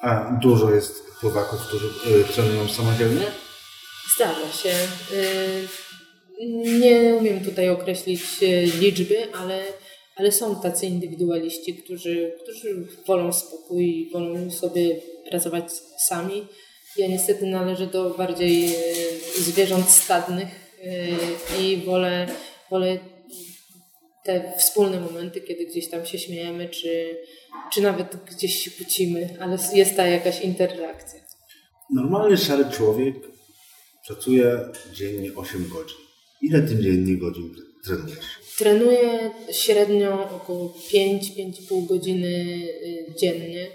A 0.00 0.38
dużo 0.42 0.74
jest 0.74 1.02
pływaków, 1.20 1.60
którzy 1.60 1.86
y, 1.86 2.24
trenują 2.24 2.68
samodzielnie? 2.68 3.45
Zdarza 4.14 4.52
się. 4.52 4.74
Y, 5.12 5.68
nie 6.80 7.14
umiem 7.14 7.44
tutaj 7.44 7.68
określić 7.68 8.22
y, 8.42 8.70
liczby, 8.80 9.34
ale 9.34 9.62
ale 10.16 10.32
są 10.32 10.60
tacy 10.60 10.86
indywidualiści, 10.86 11.74
którzy, 11.74 12.32
którzy 12.42 12.86
wolą 13.06 13.32
spokój, 13.32 14.10
wolą 14.12 14.50
sobie 14.50 14.96
pracować 15.30 15.72
sami. 15.98 16.46
Ja 16.96 17.08
niestety 17.08 17.46
należę 17.46 17.86
do 17.86 18.10
bardziej 18.10 18.66
e, 18.66 18.78
zwierząt 19.38 19.90
stadnych 19.90 20.48
i 21.60 21.76
wolę, 21.76 22.26
wolę 22.70 22.98
te 24.24 24.52
wspólne 24.58 25.00
momenty, 25.00 25.40
kiedy 25.40 25.66
gdzieś 25.66 25.90
tam 25.90 26.06
się 26.06 26.18
śmiejemy, 26.18 26.68
czy, 26.68 27.16
czy 27.72 27.80
nawet 27.80 28.16
gdzieś 28.16 28.64
się 28.64 28.70
kłócimy, 28.70 29.36
ale 29.40 29.58
jest 29.74 29.96
ta 29.96 30.06
jakaś 30.06 30.40
interakcja. 30.40 31.20
Normalny 31.90 32.36
szary 32.36 32.64
człowiek 32.70 33.14
pracuje 34.06 34.58
dziennie 34.94 35.30
8 35.36 35.68
godzin. 35.68 35.96
Ile 36.42 36.62
ty 36.62 36.76
dziennie 36.76 37.16
godzin 37.16 37.54
trenujesz? 37.84 38.26
Trenuję 38.58 39.30
średnio 39.52 40.30
około 40.36 40.74
5-5,5 40.92 41.86
godziny 41.86 42.28
y, 42.28 43.14
dziennie, 43.18 43.66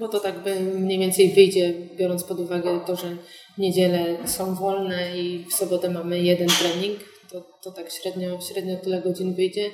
bo 0.00 0.08
to 0.08 0.20
tak 0.20 0.42
by 0.42 0.60
mniej 0.60 0.98
więcej 0.98 1.32
wyjdzie, 1.32 1.74
biorąc 1.96 2.24
pod 2.24 2.40
uwagę 2.40 2.80
to, 2.86 2.96
że 2.96 3.16
niedziele 3.58 4.16
są 4.26 4.54
wolne 4.54 5.18
i 5.18 5.44
w 5.50 5.54
sobotę 5.54 5.90
mamy 5.90 6.22
jeden 6.22 6.48
trening, 6.48 6.98
to, 7.30 7.40
to 7.62 7.70
tak 7.70 7.92
średnio, 7.92 8.40
średnio 8.40 8.76
tyle 8.76 9.02
godzin 9.02 9.34
wyjdzie. 9.34 9.70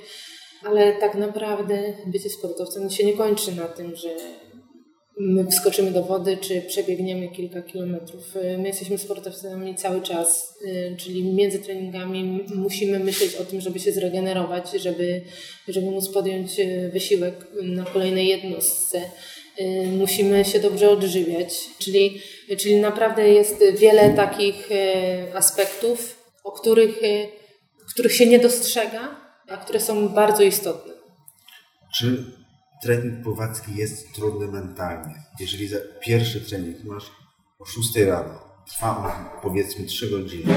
Ale 0.62 0.92
tak 0.92 1.14
naprawdę 1.14 1.94
bycie 2.06 2.30
sportowcem 2.30 2.90
się 2.90 3.06
nie 3.06 3.12
kończy 3.12 3.52
na 3.52 3.64
tym, 3.64 3.96
że 3.96 4.16
my 5.18 5.46
wskoczymy 5.46 5.90
do 5.90 6.02
wody, 6.02 6.36
czy 6.36 6.62
przebiegniemy 6.62 7.28
kilka 7.28 7.62
kilometrów. 7.62 8.36
Y, 8.36 8.58
my 8.58 8.68
jesteśmy 8.68 8.98
sportowcami 8.98 9.74
cały 9.74 10.02
czas, 10.02 10.58
y, 10.62 10.96
czyli 10.98 11.24
między 11.24 11.58
treningami 11.58 12.44
musimy 12.54 12.98
myśleć 12.98 13.34
o 13.34 13.44
tym, 13.44 13.60
żeby 13.60 13.78
się 13.78 13.92
zregenerować, 13.92 14.70
żeby, 14.70 15.22
żeby 15.68 15.90
móc 15.90 16.08
podjąć 16.08 16.58
y, 16.60 16.90
wysiłek 16.92 17.34
na 17.62 17.84
kolejnej 17.84 18.28
jednostce. 18.28 19.00
Musimy 19.98 20.44
się 20.44 20.58
dobrze 20.58 20.90
odżywiać, 20.90 21.54
czyli, 21.78 22.20
czyli 22.58 22.76
naprawdę 22.76 23.28
jest 23.28 23.64
wiele 23.78 24.10
takich 24.10 24.68
aspektów, 25.34 26.24
o 26.44 26.52
których, 26.52 27.00
których 27.88 28.14
się 28.14 28.26
nie 28.26 28.38
dostrzega, 28.38 29.20
a 29.48 29.56
które 29.56 29.80
są 29.80 30.08
bardzo 30.08 30.42
istotne. 30.42 30.92
Czy 31.98 32.24
trening 32.84 33.22
pływacki 33.22 33.76
jest 33.76 34.12
trudny 34.12 34.48
mentalnie. 34.48 35.22
Jeżeli 35.40 35.68
za 35.68 35.76
pierwszy 36.00 36.40
trening 36.40 36.84
masz 36.84 37.10
o 37.58 37.64
6 37.64 37.96
rano, 37.96 38.38
trwa 38.66 38.96
on 38.96 39.40
powiedzmy 39.42 39.86
3 39.86 40.10
godziny, 40.10 40.54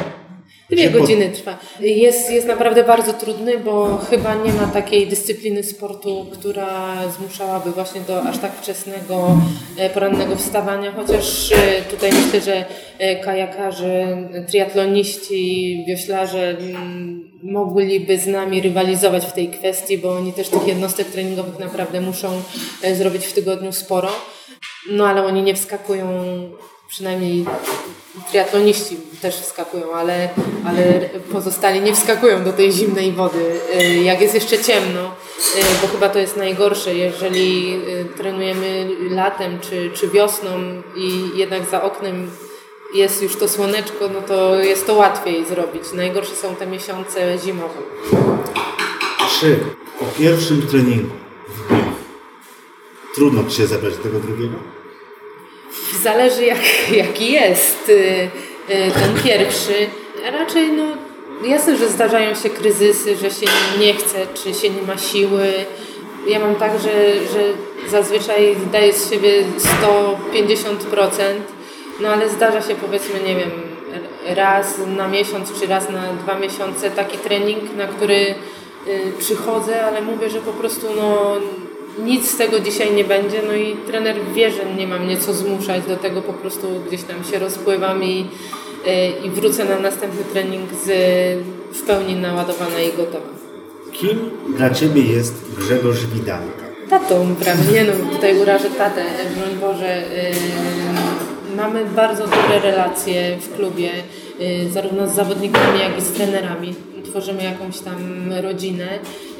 Dwie 0.69 0.89
godziny 0.89 1.29
trwa. 1.29 1.57
Jest, 1.79 2.31
jest 2.31 2.47
naprawdę 2.47 2.83
bardzo 2.83 3.13
trudny, 3.13 3.57
bo 3.57 3.97
chyba 4.09 4.35
nie 4.35 4.53
ma 4.53 4.67
takiej 4.67 5.07
dyscypliny 5.07 5.63
sportu, 5.63 6.25
która 6.33 6.95
zmuszałaby 7.17 7.71
właśnie 7.71 8.01
do 8.01 8.23
aż 8.23 8.37
tak 8.37 8.55
wczesnego, 8.55 9.37
e, 9.77 9.89
porannego 9.89 10.35
wstawania, 10.35 10.91
chociaż 10.91 11.51
e, 11.51 11.81
tutaj 11.81 12.11
myślę, 12.13 12.41
że 12.41 12.65
e, 12.99 13.15
kajakarze, 13.15 14.17
triatloniści, 14.47 15.83
wioślarze 15.87 16.49
mm, 16.49 17.31
mogliby 17.43 18.17
z 18.17 18.27
nami 18.27 18.61
rywalizować 18.61 19.25
w 19.25 19.33
tej 19.33 19.49
kwestii, 19.49 19.97
bo 19.97 20.15
oni 20.15 20.33
też 20.33 20.49
tych 20.49 20.67
jednostek 20.67 21.07
treningowych 21.07 21.59
naprawdę 21.59 22.01
muszą 22.01 22.41
zrobić 22.93 23.25
w 23.25 23.33
tygodniu 23.33 23.71
sporo. 23.71 24.09
No 24.91 25.07
ale 25.07 25.25
oni 25.25 25.43
nie 25.43 25.55
wskakują 25.55 26.07
przynajmniej 26.87 27.45
triatloniści 28.29 28.97
też 29.21 29.35
wskakują, 29.35 29.93
ale, 29.93 30.29
ale 30.65 31.09
pozostali 31.31 31.81
nie 31.81 31.95
wskakują 31.95 32.43
do 32.43 32.53
tej 32.53 32.71
zimnej 32.71 33.11
wody. 33.11 33.59
Y, 33.81 34.03
jak 34.03 34.21
jest 34.21 34.33
jeszcze 34.33 34.59
ciemno, 34.59 35.15
y, 35.55 35.81
bo 35.81 35.87
chyba 35.87 36.09
to 36.09 36.19
jest 36.19 36.37
najgorsze, 36.37 36.95
jeżeli 36.95 37.73
y, 37.73 38.05
trenujemy 38.17 38.87
latem 39.09 39.59
czy, 39.59 39.91
czy 39.93 40.07
wiosną 40.07 40.49
i 40.95 41.37
jednak 41.37 41.65
za 41.65 41.83
oknem 41.83 42.31
jest 42.93 43.21
już 43.23 43.35
to 43.35 43.47
słoneczko, 43.47 44.09
no 44.13 44.21
to 44.21 44.55
jest 44.55 44.87
to 44.87 44.93
łatwiej 44.93 45.45
zrobić. 45.45 45.83
Najgorsze 45.93 46.35
są 46.35 46.55
te 46.55 46.67
miesiące 46.67 47.37
zimowe. 47.45 47.79
Czy 49.39 49.59
po 49.99 50.05
pierwszym 50.19 50.67
treningu 50.67 51.15
trudno 53.15 53.43
Ci 53.49 53.55
się 53.55 53.67
zabrać 53.67 53.97
do 53.97 54.03
tego 54.03 54.19
drugiego? 54.19 54.76
Zależy 56.03 56.45
jak, 56.45 56.91
jaki 56.91 57.31
jest 57.31 57.89
y, 57.89 57.93
y, 57.93 58.29
ten 58.69 59.23
pierwszy. 59.23 59.73
Raczej 60.31 60.71
no, 60.71 60.83
jasne, 61.47 61.77
że 61.77 61.89
zdarzają 61.89 62.35
się 62.35 62.49
kryzysy, 62.49 63.15
że 63.15 63.31
się 63.31 63.45
nie 63.79 63.93
chce, 63.93 64.27
czy 64.33 64.53
się 64.53 64.69
nie 64.69 64.81
ma 64.81 64.97
siły. 64.97 65.53
Ja 66.27 66.39
mam 66.39 66.55
tak, 66.55 66.71
że, 66.71 67.13
że 67.33 67.53
zazwyczaj 67.89 68.55
daję 68.71 68.93
z 68.93 69.09
siebie 69.09 69.31
150%, 69.83 71.09
no 71.99 72.09
ale 72.09 72.29
zdarza 72.29 72.61
się 72.61 72.75
powiedzmy, 72.75 73.19
nie 73.19 73.35
wiem, 73.35 73.51
raz 74.25 74.75
na 74.97 75.07
miesiąc, 75.07 75.59
czy 75.59 75.67
raz 75.67 75.89
na 75.89 76.13
dwa 76.13 76.39
miesiące 76.39 76.91
taki 76.91 77.17
trening, 77.17 77.75
na 77.75 77.87
który 77.87 78.35
y, 78.87 79.13
przychodzę, 79.19 79.85
ale 79.85 80.01
mówię, 80.01 80.29
że 80.29 80.39
po 80.39 80.51
prostu 80.51 80.87
no, 80.95 81.35
nic 82.03 82.31
z 82.31 82.37
tego 82.37 82.59
dzisiaj 82.59 82.93
nie 82.93 83.03
będzie, 83.03 83.41
no 83.47 83.53
i 83.53 83.75
trener 83.87 84.15
wie, 84.35 84.51
że 84.51 84.75
nie 84.77 84.87
mam 84.87 85.05
mnie 85.05 85.17
co 85.17 85.33
zmuszać 85.33 85.83
do 85.87 85.97
tego, 85.97 86.21
po 86.21 86.33
prostu 86.33 86.67
gdzieś 86.87 87.03
tam 87.03 87.23
się 87.23 87.39
rozpływam 87.39 88.03
i, 88.03 88.25
e, 88.85 89.09
i 89.09 89.29
wrócę 89.29 89.65
na 89.65 89.79
następny 89.79 90.23
trening 90.33 90.69
z, 90.85 90.87
w 91.73 91.81
pełni 91.81 92.15
naładowana 92.15 92.81
i 92.81 92.97
gotowa. 92.97 93.27
Kim 93.91 94.19
dla 94.57 94.69
Ciebie 94.69 95.01
jest 95.01 95.33
Grzegorz 95.57 96.05
Widanka? 96.05 96.67
Tatą, 96.89 97.35
prawnie, 97.35 97.83
no 97.83 98.15
tutaj 98.15 98.39
urażę 98.41 98.69
tatę, 98.69 99.05
broń 99.37 99.55
Boże. 99.61 100.03
Yy, 101.51 101.55
mamy 101.55 101.85
bardzo 101.85 102.23
dobre 102.23 102.59
relacje 102.63 103.37
w 103.41 103.55
klubie, 103.55 103.91
yy, 104.39 104.71
zarówno 104.71 105.07
z 105.07 105.15
zawodnikami, 105.15 105.79
jak 105.79 105.97
i 105.97 106.01
z 106.01 106.11
trenerami 106.11 106.75
tworzymy 107.09 107.43
jakąś 107.43 107.79
tam 107.79 108.31
rodzinę 108.41 108.87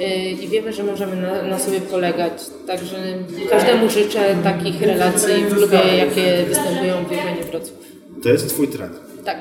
y, 0.01 0.03
i 0.31 0.47
wiemy, 0.47 0.74
że 0.74 0.83
możemy 0.83 1.15
na, 1.15 1.41
na 1.41 1.59
sobie 1.59 1.81
polegać. 1.81 2.31
Także 2.67 2.95
każdemu 3.50 3.89
życzę 3.89 4.36
takich 4.43 4.81
relacji 4.81 5.45
w 5.50 5.55
klubie, 5.55 5.79
jakie 5.97 6.45
występują 6.47 7.05
w 7.05 7.12
Jurgenie 7.12 7.43
Wrocław. 7.51 7.79
To 8.24 8.29
jest 8.29 8.50
Twój 8.50 8.67
trener? 8.67 9.00
Tak. 9.25 9.38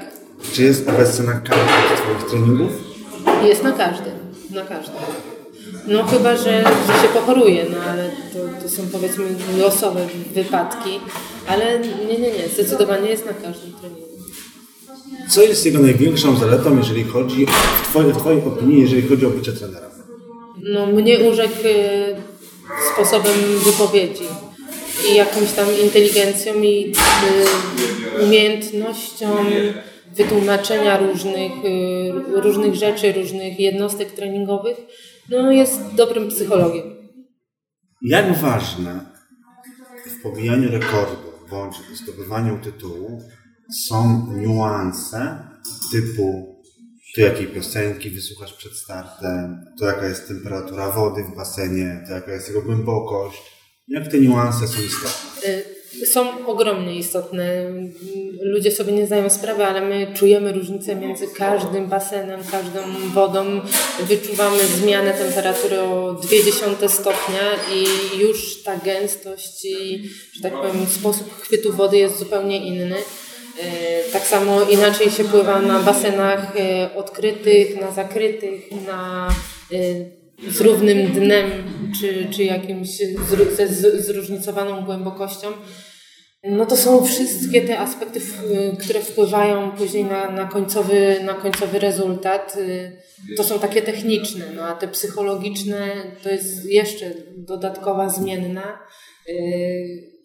Czy 0.52 0.62
jest 0.62 0.88
obecny 0.88 1.26
na 1.26 1.32
każdym 1.32 1.96
z 1.96 2.00
Twoich 2.00 2.30
treningów? 2.30 2.72
Jest 3.44 3.62
na 3.62 3.72
każdym. 3.72 4.14
Na 4.50 4.62
każdym. 4.62 4.94
No 5.86 6.04
chyba, 6.04 6.36
że, 6.36 6.62
że 6.62 7.02
się 7.02 7.08
pochoruje, 7.14 7.66
no 7.70 7.76
ale 7.90 8.10
to, 8.32 8.62
to 8.62 8.68
są 8.68 8.82
powiedzmy 8.92 9.24
losowe 9.58 10.00
wypadki, 10.34 11.00
ale 11.48 11.78
nie, 11.78 12.18
nie, 12.18 12.32
nie, 12.32 12.48
zdecydowanie 12.48 13.10
jest 13.10 13.26
na 13.26 13.32
każdym 13.32 13.72
treningu. 13.72 14.05
Co 15.28 15.42
jest 15.42 15.66
jego 15.66 15.78
największą 15.78 16.36
zaletą, 16.36 16.78
jeżeli 16.78 17.04
chodzi, 17.04 17.46
w 17.82 17.88
Twojej, 17.88 18.12
w 18.12 18.16
twojej 18.16 18.42
opinii, 18.42 18.80
jeżeli 18.80 19.02
chodzi 19.02 19.26
o 19.26 19.30
bycie 19.30 19.52
trenerem? 19.52 19.90
No, 20.62 20.86
mnie 20.86 21.18
urzekł 21.18 21.54
y, 21.64 22.16
sposobem 22.92 23.34
wypowiedzi 23.64 24.24
i 25.10 25.14
jakąś 25.14 25.52
tam 25.52 25.66
inteligencją 25.84 26.54
i 26.62 26.92
y, 28.20 28.24
umiejętnością 28.24 29.26
wytłumaczenia 30.16 30.98
różnych, 30.98 31.52
y, 31.64 32.40
różnych 32.40 32.74
rzeczy, 32.74 33.12
różnych 33.12 33.60
jednostek 33.60 34.12
treningowych. 34.12 34.76
No, 35.30 35.52
jest 35.52 35.80
dobrym 35.94 36.28
psychologiem. 36.28 36.96
Jak 38.02 38.38
ważne 38.38 39.00
w 40.06 40.22
pobijaniu 40.22 40.70
rekordu 40.70 41.26
bądź 41.50 41.74
zdobywaniu 41.94 42.58
tytułu 42.64 43.22
są 43.72 44.26
niuanse 44.36 45.38
typu 45.92 46.56
to 47.16 47.20
jakiej 47.20 47.46
piosenki 47.46 48.10
wysłuchasz 48.10 48.52
przed 48.52 48.72
startem, 48.72 49.66
to 49.78 49.86
jaka 49.86 50.06
jest 50.06 50.28
temperatura 50.28 50.90
wody 50.90 51.22
w 51.24 51.36
basenie, 51.36 52.04
to 52.06 52.14
jaka 52.14 52.32
jest 52.32 52.48
jego 52.48 52.62
głębokość. 52.62 53.42
Jak 53.88 54.08
te 54.08 54.20
niuanse 54.20 54.68
są 54.68 54.82
istotne? 54.82 55.48
Y, 56.02 56.06
są 56.06 56.46
ogromnie 56.46 56.98
istotne. 56.98 57.72
Ludzie 58.42 58.72
sobie 58.72 58.92
nie 58.92 59.06
zdają 59.06 59.30
sprawy, 59.30 59.64
ale 59.64 59.80
my 59.80 60.14
czujemy 60.14 60.52
różnicę 60.52 60.96
między 60.96 61.26
każdym 61.28 61.86
basenem, 61.86 62.40
każdą 62.50 62.80
wodą. 63.14 63.60
Wyczuwamy 64.00 64.58
zmianę 64.66 65.12
temperatury 65.12 65.80
o 65.80 66.14
0,2 66.14 66.88
stopnia 66.88 67.42
i 67.74 67.84
już 68.18 68.62
ta 68.62 68.76
gęstość 68.76 69.64
i, 69.64 70.08
że 70.32 70.42
tak 70.42 70.52
powiem, 70.52 70.86
sposób 70.86 71.42
chwytu 71.42 71.72
wody 71.72 71.96
jest 71.96 72.18
zupełnie 72.18 72.66
inny. 72.66 72.96
E, 73.62 74.12
tak 74.12 74.26
samo 74.26 74.62
inaczej 74.62 75.10
się 75.10 75.24
pływa 75.24 75.62
na 75.62 75.82
basenach 75.82 76.56
e, 76.56 76.94
odkrytych, 76.94 77.80
na 77.80 77.90
zakrytych, 77.90 78.70
na 78.86 79.28
e, 79.72 80.50
z 80.50 80.60
równym 80.60 81.12
dnem, 81.12 81.50
czy, 82.00 82.26
czy 82.30 82.44
jakimś 82.44 82.88
ze 83.56 83.68
zróżnicowaną 84.02 84.84
głębokością. 84.84 85.48
No 86.44 86.66
to 86.66 86.76
są 86.76 87.04
wszystkie 87.04 87.62
te 87.62 87.78
aspekty, 87.78 88.20
które 88.80 89.00
wpływają 89.00 89.70
później 89.70 90.04
na, 90.04 90.30
na, 90.30 90.44
końcowy, 90.44 91.20
na 91.24 91.34
końcowy 91.34 91.78
rezultat. 91.78 92.56
To 93.36 93.44
są 93.44 93.58
takie 93.58 93.82
techniczne, 93.82 94.44
no 94.56 94.62
a 94.62 94.74
te 94.74 94.88
psychologiczne 94.88 95.92
to 96.22 96.28
jest 96.30 96.64
jeszcze 96.64 97.10
dodatkowa 97.36 98.08
zmienna. 98.08 98.78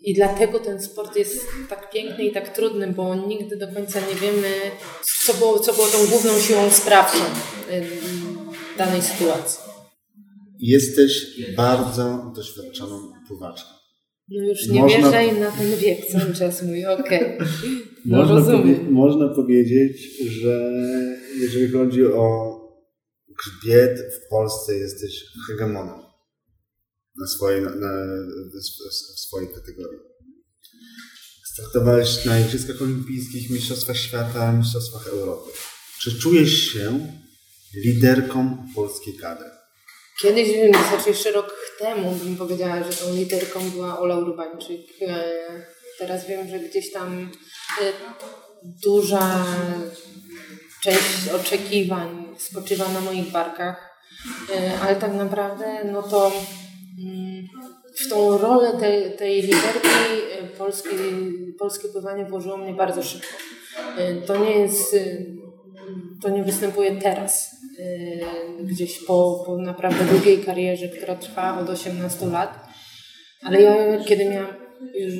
I 0.03 0.13
dlatego 0.13 0.59
ten 0.59 0.81
sport 0.81 1.15
jest 1.15 1.45
tak 1.69 1.91
piękny 1.91 2.25
i 2.25 2.31
tak 2.31 2.55
trudny, 2.55 2.87
bo 2.87 3.15
nigdy 3.15 3.57
do 3.57 3.67
końca 3.67 3.99
nie 3.99 4.15
wiemy, 4.15 4.47
co 5.25 5.33
było, 5.33 5.59
co 5.59 5.73
było 5.73 5.87
tą 5.87 5.97
główną 6.09 6.39
siłą 6.39 6.69
sprawczą 6.69 7.19
danej 8.77 9.01
sytuacji. 9.01 9.59
Jesteś 10.59 11.39
bardzo 11.57 12.31
doświadczoną 12.35 13.11
pływaczką. 13.27 13.69
No 14.29 14.43
już 14.43 14.67
nie 14.67 14.81
można, 14.81 14.97
wierzaj 14.97 15.39
na 15.39 15.51
ten 15.51 15.75
wiek 15.75 16.05
cały 16.05 16.33
czas 16.33 16.63
mój, 16.63 16.85
okej. 16.85 17.19
Okay. 17.31 17.47
No 18.05 18.17
można 18.17 18.35
rozumiem. 18.35 18.75
Powie, 18.75 18.91
można 18.91 19.27
powiedzieć, 19.27 20.17
że 20.41 20.71
jeżeli 21.39 21.71
chodzi 21.71 22.05
o 22.05 22.57
grzbiet 23.37 23.99
w 23.99 24.29
Polsce 24.29 24.75
jesteś 24.77 25.25
hegemonem 25.47 26.10
na 27.21 27.27
swojej, 27.27 27.61
na, 27.61 27.69
na, 27.69 27.91
w 29.15 29.19
swojej 29.19 29.49
kategorii. 29.53 29.99
Startowałeś 31.53 32.25
na 32.25 32.39
Igrzyskach 32.39 32.81
Olimpijskich, 32.81 33.49
Mistrzostwach 33.49 33.97
Świata, 33.97 34.51
Mistrzostwach 34.51 35.07
Europy. 35.07 35.51
Czy 36.01 36.19
czujesz 36.19 36.57
się 36.59 37.07
liderką 37.75 38.65
polskiej 38.75 39.13
kadry? 39.17 39.49
Kiedyś, 40.21 40.47
znaczy 40.89 41.09
jeszcze 41.09 41.31
rok 41.31 41.55
temu 41.79 42.11
bym 42.15 42.37
powiedziała, 42.37 42.83
że 42.83 42.97
tą 42.97 43.15
liderką 43.15 43.69
była 43.69 43.99
Ola 43.99 44.17
Urbańczyk. 44.17 44.81
E, 45.01 45.23
teraz 45.99 46.27
wiem, 46.27 46.47
że 46.49 46.59
gdzieś 46.59 46.91
tam 46.91 47.31
e, 47.81 47.93
duża 48.63 49.45
część 50.83 51.29
oczekiwań 51.35 52.35
spoczywa 52.39 52.89
na 52.89 53.01
moich 53.01 53.31
barkach, 53.31 53.89
e, 54.55 54.79
ale 54.79 54.95
tak 54.95 55.13
naprawdę 55.13 55.83
no 55.91 56.03
to 56.03 56.31
w 57.95 58.09
tą 58.09 58.37
rolę 58.37 58.73
tej, 58.79 59.17
tej 59.17 59.41
liderki 59.41 59.87
e, 60.39 60.47
polskie, 60.57 60.89
polskie 61.59 61.87
pływanie 61.87 62.25
włożyło 62.25 62.57
mnie 62.57 62.73
bardzo 62.73 63.03
szybko. 63.03 63.27
E, 63.97 64.15
to 64.15 64.37
nie 64.45 64.51
jest, 64.51 64.93
e, 64.93 65.17
to 66.21 66.29
nie 66.29 66.43
występuje 66.43 67.01
teraz, 67.01 67.55
gdzieś 68.63 69.05
po, 69.05 69.43
po 69.45 69.57
naprawdę 69.57 70.05
długiej 70.05 70.39
karierze, 70.43 70.89
która 70.89 71.15
trwa 71.15 71.59
od 71.59 71.69
18 71.69 72.25
lat, 72.25 72.67
ale 73.43 73.61
ja 73.61 74.03
kiedy 74.03 74.29
miałam 74.29 74.53
już, 74.95 75.13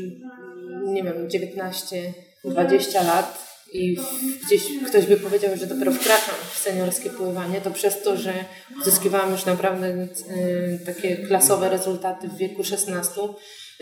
nie 0.83 1.03
wiem, 1.03 1.29
19, 1.29 2.13
20 2.45 3.03
lat 3.03 3.50
i 3.71 3.97
gdzieś 4.45 4.63
ktoś 4.87 5.05
by 5.05 5.17
powiedział, 5.17 5.57
że 5.57 5.67
dopiero 5.67 5.91
wkraczam 5.91 6.35
w 6.53 6.59
seniorskie 6.59 7.09
pływanie, 7.09 7.61
to 7.61 7.71
przez 7.71 8.01
to, 8.01 8.17
że 8.17 8.33
uzyskiwałam 8.81 9.31
już 9.31 9.45
naprawdę 9.45 9.87
y, 9.87 10.79
takie 10.85 11.17
klasowe 11.17 11.69
rezultaty 11.69 12.27
w 12.27 12.37
wieku 12.37 12.63
16, 12.63 13.21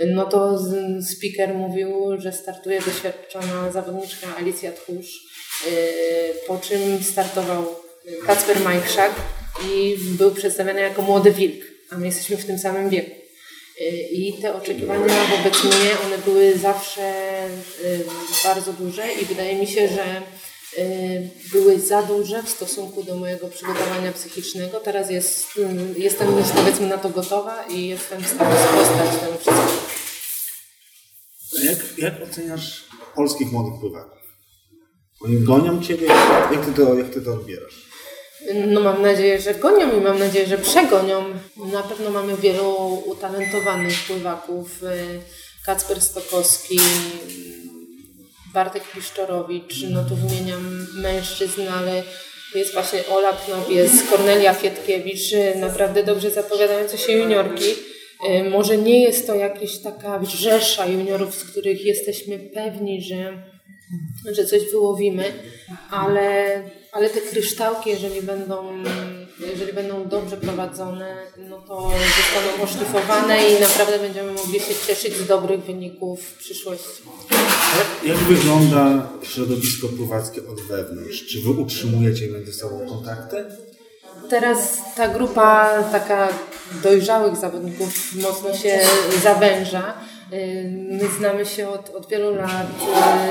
no 0.08 0.26
to 0.26 0.60
speaker 1.02 1.56
mówił, 1.56 1.90
że 2.18 2.32
startuje 2.32 2.82
doświadczona 2.82 3.72
zawodniczka 3.72 4.36
Alicja 4.38 4.72
Tchórz, 4.72 5.08
y, 5.68 6.48
po 6.48 6.58
czym 6.58 7.04
startował 7.04 7.76
Kacper 8.26 8.60
Majchrzak 8.60 9.12
i 9.72 9.96
był 10.18 10.32
przedstawiany 10.32 10.82
jako 10.82 11.02
młody 11.02 11.32
wilk, 11.32 11.64
a 11.90 11.98
my 11.98 12.06
jesteśmy 12.06 12.38
w 12.38 12.46
tym 12.46 12.60
samym 12.60 12.90
wieku. 12.90 13.29
I 14.12 14.34
te 14.42 14.56
oczekiwania 14.56 15.08
wobec 15.38 15.64
mnie, 15.64 15.92
one 16.06 16.18
były 16.18 16.58
zawsze 16.58 17.02
y, 17.84 18.06
bardzo 18.44 18.74
duże 18.74 19.14
i 19.14 19.26
wydaje 19.26 19.56
mi 19.56 19.68
się, 19.68 19.88
że 19.88 20.22
y, 20.84 21.30
były 21.52 21.80
za 21.80 22.04
duże 22.04 22.44
w 22.44 22.50
stosunku 22.50 23.04
do 23.04 23.16
mojego 23.16 23.48
przygotowania 23.48 24.12
psychicznego. 24.12 24.80
Teraz 24.80 25.10
jest, 25.10 25.58
y, 25.58 26.00
jestem 26.00 26.38
już 26.38 26.48
powiedzmy 26.48 26.88
na 26.88 26.98
to 26.98 27.10
gotowa 27.10 27.64
i 27.64 27.88
jestem 27.88 28.24
w 28.24 28.28
stanie 28.28 28.56
sprostać 28.56 29.20
temu 29.20 29.38
wszystkiemu. 29.38 30.00
Jak, 31.64 31.98
jak 31.98 32.30
oceniasz 32.30 32.86
polskich 33.16 33.52
młodych 33.52 33.80
pływaków? 33.80 34.20
Oni 35.22 35.40
gonią 35.40 35.82
Ciebie? 35.82 36.08
Jak 36.52 36.66
Ty 36.66 36.72
to, 36.72 36.96
jak 36.96 37.10
ty 37.10 37.22
to 37.22 37.34
odbierasz? 37.34 37.89
No 38.66 38.82
mam 38.82 39.02
nadzieję, 39.02 39.42
że 39.42 39.56
gonią 39.56 39.98
i 39.98 40.02
mam 40.02 40.20
nadzieję, 40.20 40.48
że 40.48 40.58
przegonią. 40.58 41.24
Na 41.72 41.84
pewno 41.84 42.10
mamy 42.10 42.38
wielu 42.38 43.04
utalentowanych 43.06 43.94
pływaków. 44.08 44.84
Y, 44.84 45.20
Kacper 45.66 46.02
Stokowski, 46.02 46.80
Bartek 48.54 48.84
Piszczorowicz, 48.92 49.84
no 49.90 50.04
tu 50.04 50.16
wymieniam 50.16 50.88
mężczyzn, 50.94 51.62
ale 51.68 52.04
jest 52.56 52.74
właśnie 52.74 53.08
Ola 53.08 53.34
Knop, 53.34 53.70
jest 53.70 54.10
Kornelia 54.10 54.54
Fietkiewicz, 54.54 55.34
y, 55.34 55.56
naprawdę 55.56 56.04
dobrze 56.04 56.32
zapowiadające 56.32 56.98
się 56.98 57.14
juniorki. 57.14 57.66
Y, 57.66 58.50
może 58.50 58.78
nie 58.78 59.02
jest 59.02 59.28
to 59.28 59.36
jakaś 59.36 59.78
taka 59.78 60.26
rzesza 60.26 60.86
juniorów, 60.86 61.36
z 61.36 61.44
których 61.44 61.86
jesteśmy 61.86 62.40
pewni, 62.40 63.02
że, 63.02 63.44
że 64.32 64.46
coś 64.46 64.72
wyłowimy, 64.72 65.34
ale 65.90 66.64
ale 66.92 67.10
te 67.10 67.22
kryształki, 67.22 67.90
jeżeli 67.90 68.22
będą, 68.22 68.84
jeżeli 69.40 69.74
będą 69.74 70.08
dobrze 70.08 70.38
prowadzone, 70.38 71.16
no 71.38 71.58
to 71.58 71.92
zostaną 72.18 72.64
oszlifowane 72.64 73.50
i 73.50 73.62
naprawdę 73.62 74.00
będziemy 74.00 74.32
mogli 74.32 74.60
się 74.60 74.74
cieszyć 74.88 75.14
z 75.14 75.28
dobrych 75.28 75.64
wyników 75.64 76.22
w 76.22 76.38
przyszłości. 76.38 77.04
Jak, 78.04 78.18
wygląda 78.18 79.10
środowisko 79.24 79.88
pływackie 79.88 80.42
od 80.48 80.62
wewnątrz? 80.62 81.26
Czy 81.26 81.42
wy 81.42 81.50
utrzymujecie 81.50 82.28
między 82.28 82.54
sobą 82.54 82.88
kontakty? 82.90 83.46
Teraz 84.30 84.78
ta 84.96 85.08
grupa 85.08 85.84
taka 85.92 86.30
dojrzałych 86.84 87.36
zawodników 87.36 88.16
mocno 88.16 88.58
się 88.58 88.80
zawęża 89.24 89.94
My 90.90 91.08
znamy 91.18 91.46
się 91.46 91.70
od, 91.70 91.90
od 91.90 92.08
wielu 92.08 92.36
lat, 92.36 92.68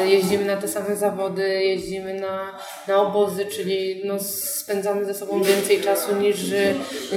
y, 0.04 0.08
jeździmy 0.08 0.44
na 0.44 0.56
te 0.56 0.68
same 0.68 0.96
zawody, 0.96 1.64
jeździmy 1.64 2.14
na, 2.14 2.58
na 2.88 3.02
obozy, 3.02 3.46
czyli 3.46 4.02
no, 4.04 4.14
spędzamy 4.20 5.04
ze 5.04 5.14
sobą 5.14 5.42
więcej 5.42 5.80
czasu 5.80 6.16
niż, 6.16 6.36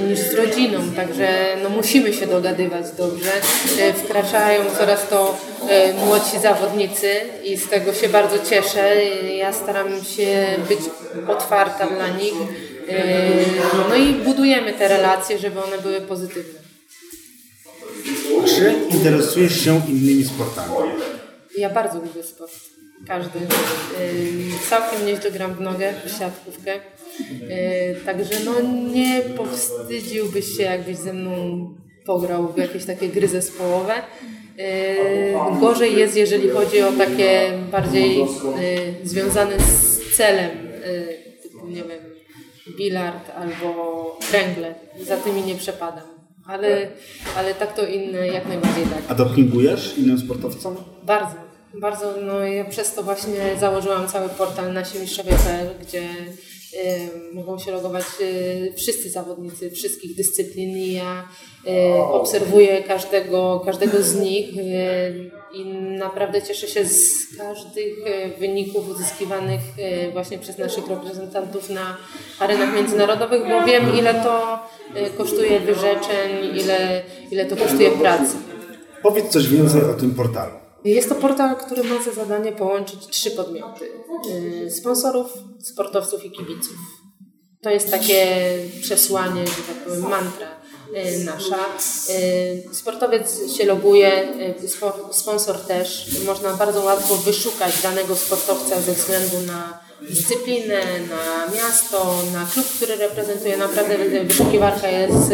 niż 0.08 0.18
z 0.18 0.34
rodziną, 0.34 0.78
także 0.96 1.56
no, 1.62 1.68
musimy 1.68 2.12
się 2.12 2.26
dogadywać 2.26 2.84
dobrze. 2.98 3.30
Y, 3.88 3.92
wkraczają 3.92 4.62
coraz 4.78 5.08
to 5.08 5.36
y, 5.90 5.94
młodsi 6.06 6.38
zawodnicy 6.38 7.10
i 7.44 7.56
z 7.56 7.68
tego 7.68 7.92
się 7.92 8.08
bardzo 8.08 8.36
cieszę. 8.50 9.04
Ja 9.36 9.52
staram 9.52 10.04
się 10.04 10.56
być 10.68 10.80
otwarta 11.28 11.86
dla 11.86 12.08
nich. 12.08 12.34
No 13.88 13.96
i 13.96 14.14
budujemy 14.14 14.72
te 14.72 14.88
relacje, 14.88 15.38
żeby 15.38 15.62
one 15.62 15.78
były 15.78 16.00
pozytywne. 16.00 16.61
Czy 18.46 18.74
interesujesz 18.90 19.60
się 19.60 19.82
innymi 19.88 20.24
sportami? 20.24 20.74
Ja 21.58 21.70
bardzo 21.70 21.98
lubię 21.98 22.22
sport. 22.22 22.52
Każdy. 23.08 23.38
Całkiem 24.70 25.06
nieźle 25.06 25.30
gram 25.30 25.54
w 25.54 25.60
nogę, 25.60 25.92
w 26.06 26.18
siatkówkę. 26.18 26.72
Także 28.06 28.34
no 28.44 28.52
nie 28.92 29.22
powstydziłbyś 29.36 30.56
się, 30.56 30.62
jakbyś 30.62 30.96
ze 30.96 31.12
mną 31.12 31.30
pograł 32.06 32.52
w 32.52 32.58
jakieś 32.58 32.84
takie 32.84 33.08
gry 33.08 33.28
zespołowe. 33.28 33.94
Gorzej 35.60 35.96
jest, 35.96 36.16
jeżeli 36.16 36.48
chodzi 36.48 36.82
o 36.82 36.92
takie 36.92 37.52
bardziej 37.72 38.26
związane 39.04 39.58
z 39.60 40.00
celem, 40.16 40.50
typu 41.42 41.66
nie 41.66 41.82
wiem, 41.82 42.00
bilard 42.76 43.30
albo 43.36 44.18
kręgle. 44.30 44.74
Za 45.00 45.16
tymi 45.16 45.42
nie 45.42 45.54
przepadam 45.54 46.11
ale, 46.46 46.88
ale 47.36 47.54
tak 47.54 47.74
to 47.74 47.86
inne 47.86 48.28
jak 48.28 48.48
najbardziej 48.48 48.84
tak. 48.84 49.02
A 49.08 49.14
dopingujesz 49.14 49.98
innym 49.98 50.18
sportowcom? 50.18 50.76
Bardzo, 51.02 51.36
bardzo. 51.74 52.14
No 52.26 52.40
ja 52.40 52.64
przez 52.64 52.94
to 52.94 53.02
właśnie 53.02 53.56
założyłam 53.60 54.08
cały 54.08 54.28
portal 54.28 54.72
nasiemistrzowie.pl, 54.72 55.68
gdzie 55.80 56.02
mogą 57.32 57.58
się 57.58 57.72
logować 57.72 58.04
y, 58.20 58.72
wszyscy 58.76 59.10
zawodnicy 59.10 59.70
wszystkich 59.70 60.16
dyscyplin 60.16 60.78
i 60.78 60.92
ja 60.92 61.28
y, 61.66 61.94
obserwuję 62.02 62.82
każdego, 62.82 63.62
każdego 63.64 64.02
z 64.02 64.14
nich 64.14 64.48
i 65.54 65.64
naprawdę 65.98 66.42
cieszę 66.42 66.68
się 66.68 66.84
z 66.84 67.36
każdych 67.38 67.94
wyników 68.38 68.88
uzyskiwanych 68.88 69.60
właśnie 70.12 70.38
przez 70.38 70.58
naszych 70.58 70.88
reprezentantów 70.88 71.70
na 71.70 71.96
arenach 72.38 72.74
międzynarodowych, 72.74 73.42
bo 73.42 73.66
wiem 73.66 73.96
ile 73.98 74.14
to 74.14 74.58
Y, 74.96 75.10
kosztuje 75.10 75.60
wyrzeczeń, 75.60 76.56
ile, 76.60 77.02
ile 77.30 77.46
to 77.46 77.56
kosztuje 77.56 77.90
pracy. 77.90 78.36
Powiedz 79.02 79.28
coś 79.28 79.48
więcej 79.48 79.82
o 79.82 79.94
tym 79.94 80.14
portalu. 80.14 80.61
Jest 80.84 81.08
to 81.08 81.14
portal, 81.14 81.56
który 81.56 81.84
ma 81.84 82.02
za 82.02 82.12
zadanie 82.12 82.52
połączyć 82.52 83.06
trzy 83.06 83.30
podmioty: 83.30 83.84
y, 84.66 84.70
sponsorów, 84.70 85.26
sportowców 85.62 86.24
i 86.24 86.30
kibiców. 86.30 86.76
To 87.62 87.70
jest 87.70 87.90
takie 87.90 88.26
przesłanie, 88.80 89.46
że 89.46 89.74
tak 89.74 89.84
powiem, 89.84 90.00
mantra 90.00 90.48
y, 91.20 91.24
nasza. 91.24 91.58
Sportowiec 92.72 93.52
się 93.56 93.64
loguje, 93.64 94.28
sponsor 95.10 95.58
też. 95.58 96.06
Można 96.26 96.52
bardzo 96.52 96.80
łatwo 96.80 97.16
wyszukać 97.16 97.82
danego 97.82 98.16
sportowca 98.16 98.80
ze 98.80 98.92
względu 98.92 99.40
na 99.46 99.78
dyscyplinę, 100.10 100.82
na 101.00 101.54
miasto, 101.56 102.14
na 102.32 102.46
klub, 102.52 102.66
który 102.76 102.96
reprezentuje. 102.96 103.56
Naprawdę 103.56 104.24
wyszukiwarka 104.24 104.88
jest 104.88 105.30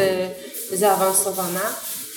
y, 0.72 0.76
zaawansowana. 0.76 1.60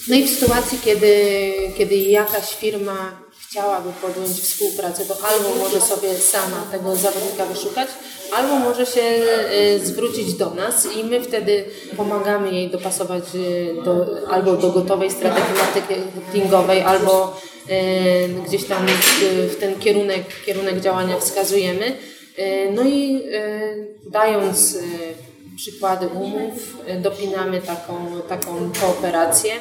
No 0.07 0.15
i 0.15 0.23
w 0.23 0.39
sytuacji, 0.39 0.79
kiedy, 0.85 1.53
kiedy 1.77 1.95
jakaś 1.95 2.55
firma 2.55 3.21
chciałaby 3.39 3.89
podjąć 4.01 4.29
współpracę, 4.29 5.05
to 5.05 5.15
albo 5.27 5.55
może 5.55 5.81
sobie 5.81 6.15
sama 6.15 6.67
tego 6.71 6.95
zawodnika 6.95 7.45
wyszukać, 7.45 7.89
albo 8.33 8.55
może 8.55 8.85
się 8.85 9.01
y, 9.01 9.85
zwrócić 9.85 10.33
do 10.33 10.49
nas 10.49 10.87
i 10.95 11.03
my 11.03 11.21
wtedy 11.23 11.65
pomagamy 11.97 12.51
jej 12.51 12.69
dopasować 12.69 13.23
y, 13.35 13.75
do, 13.85 14.05
albo 14.29 14.57
do 14.57 14.71
gotowej 14.71 15.11
strategii 15.11 15.53
marketingowej, 15.59 16.81
albo 16.81 17.41
gdzieś 18.47 18.63
tam 18.65 18.85
w 19.49 19.55
ten 19.59 19.79
kierunek, 19.79 20.23
kierunek 20.45 20.81
działania 20.81 21.19
wskazujemy. 21.19 21.97
E, 22.37 22.71
no 22.71 22.83
i 22.83 23.23
e, 23.33 23.59
dając 24.09 24.75
e, 24.75 24.79
przykłady 25.55 26.07
umów, 26.07 26.77
dopinamy 27.01 27.61
taką, 27.61 28.21
taką 28.29 28.71
kooperację. 28.81 29.53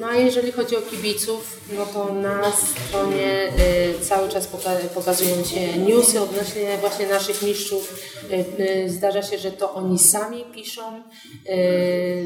No 0.00 0.06
a 0.06 0.16
jeżeli 0.16 0.52
chodzi 0.52 0.76
o 0.76 0.82
kibiców, 0.82 1.60
no 1.76 1.86
to 1.86 2.14
na 2.14 2.52
stronie 2.52 3.52
cały 4.02 4.28
czas 4.28 4.48
pokazują 4.94 5.44
się 5.44 5.78
newsy 5.78 6.20
odnośnie 6.20 6.78
właśnie 6.80 7.06
naszych 7.06 7.42
mistrzów. 7.42 7.94
Zdarza 8.86 9.22
się, 9.22 9.38
że 9.38 9.52
to 9.52 9.74
oni 9.74 9.98
sami 9.98 10.44
piszą. 10.54 11.02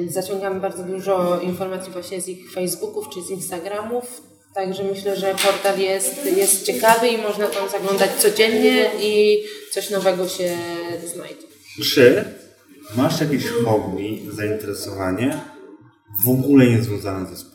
Zaciągamy 0.08 0.60
bardzo 0.60 0.82
dużo 0.82 1.40
informacji 1.40 1.92
właśnie 1.92 2.20
z 2.20 2.28
ich 2.28 2.52
Facebooków 2.52 3.08
czy 3.08 3.22
z 3.22 3.30
Instagramów. 3.30 4.22
Także 4.54 4.84
myślę, 4.84 5.16
że 5.16 5.34
portal 5.34 5.78
jest, 5.78 6.26
jest 6.36 6.66
ciekawy 6.66 7.08
i 7.08 7.18
można 7.18 7.46
tam 7.46 7.68
zaglądać 7.68 8.10
codziennie 8.18 8.90
i 9.00 9.44
coś 9.72 9.90
nowego 9.90 10.28
się 10.28 10.56
znajdzie. 11.14 11.46
Czy 11.94 12.24
masz 12.96 13.20
jakieś 13.20 13.44
hobby, 13.64 14.22
zainteresowanie 14.32 15.40
w 16.24 16.28
ogóle 16.28 16.66
niezwiązane 16.66 17.28
ze 17.30 17.36
sportem? 17.36 17.53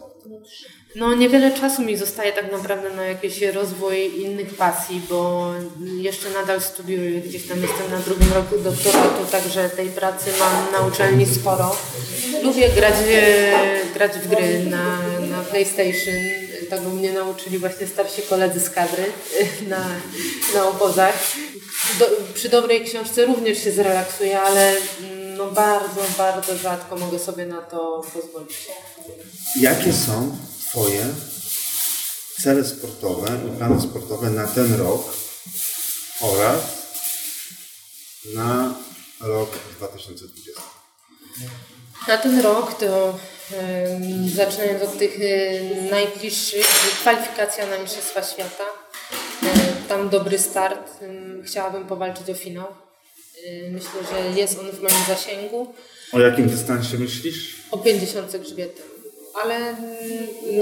No 0.96 1.16
niewiele 1.16 1.52
czasu 1.52 1.82
mi 1.82 1.98
zostaje 1.98 2.32
tak 2.32 2.52
naprawdę 2.52 2.90
na 2.90 3.06
jakiś 3.06 3.42
rozwój 3.42 4.22
innych 4.22 4.54
pasji, 4.54 5.02
bo 5.10 5.52
jeszcze 6.02 6.30
nadal 6.30 6.62
studiuję, 6.62 7.22
gdzieś 7.22 7.48
tam 7.48 7.62
jestem 7.62 7.92
na 7.92 8.00
drugim 8.00 8.34
roku 8.34 8.58
doktoratu, 8.58 9.26
także 9.32 9.70
tej 9.70 9.90
pracy 9.90 10.30
mam 10.40 10.72
na 10.72 10.88
uczelni 10.88 11.26
sporo. 11.26 11.76
Lubię 12.44 12.70
grać, 12.70 12.94
grać 13.94 14.12
w 14.12 14.28
gry 14.28 14.64
na, 14.66 15.00
na 15.30 15.44
PlayStation, 15.44 16.16
tego 16.70 16.90
mnie 16.90 17.12
nauczyli 17.12 17.58
właśnie 17.58 17.88
starsi 17.88 18.22
koledzy 18.22 18.60
z 18.60 18.70
kadry 18.70 19.04
na, 19.70 19.90
na 20.54 20.68
obozach. 20.68 21.34
do, 22.00 22.06
przy 22.34 22.50
dobrej 22.50 22.86
książce 22.86 23.26
również 23.26 23.64
się 23.64 23.72
zrelaksuję, 23.72 24.40
ale 24.40 24.70
mm, 24.70 25.19
no 25.40 25.52
bardzo, 25.52 26.02
bardzo 26.18 26.58
rzadko 26.58 26.96
mogę 26.96 27.20
sobie 27.20 27.46
na 27.46 27.62
to 27.62 28.02
pozwolić. 28.14 28.68
Jakie 29.60 29.94
są 29.94 30.38
Twoje 30.70 31.06
cele 32.44 32.66
sportowe 32.66 33.40
i 33.48 33.58
plany 33.58 33.82
sportowe 33.82 34.30
na 34.30 34.48
ten 34.48 34.76
rok 34.76 35.14
oraz 36.22 36.62
na 38.36 38.74
rok 39.22 39.50
2020? 39.78 40.62
Na 42.08 42.18
ten 42.18 42.42
rok 42.42 42.74
to 42.74 43.20
zaczynając 44.36 44.84
od 44.84 44.98
tych 45.00 45.18
e, 45.22 45.90
najbliższych, 45.92 46.68
kwalifikacja 47.02 47.68
na 47.68 47.78
Mistrzostwa 47.78 48.24
Świata. 48.24 48.64
E, 49.44 49.88
tam 49.88 50.10
dobry 50.10 50.40
start. 50.40 51.00
Chciałabym 51.46 51.88
powalczyć 51.88 52.30
o 52.30 52.34
finał. 52.34 52.89
E, 53.46 53.70
Myślę, 53.72 53.90
że 54.12 54.40
jest 54.40 54.60
on 54.60 54.72
w 54.72 54.82
moim 54.82 55.04
zasięgu. 55.08 55.74
O 56.14 56.20
jakim 56.20 56.50
dystansie 56.50 56.98
myślisz? 56.98 57.56
O 57.72 57.78
50 57.78 58.38
grzbietem. 58.38 58.86
Ale 59.44 59.56
mm, 59.56 59.78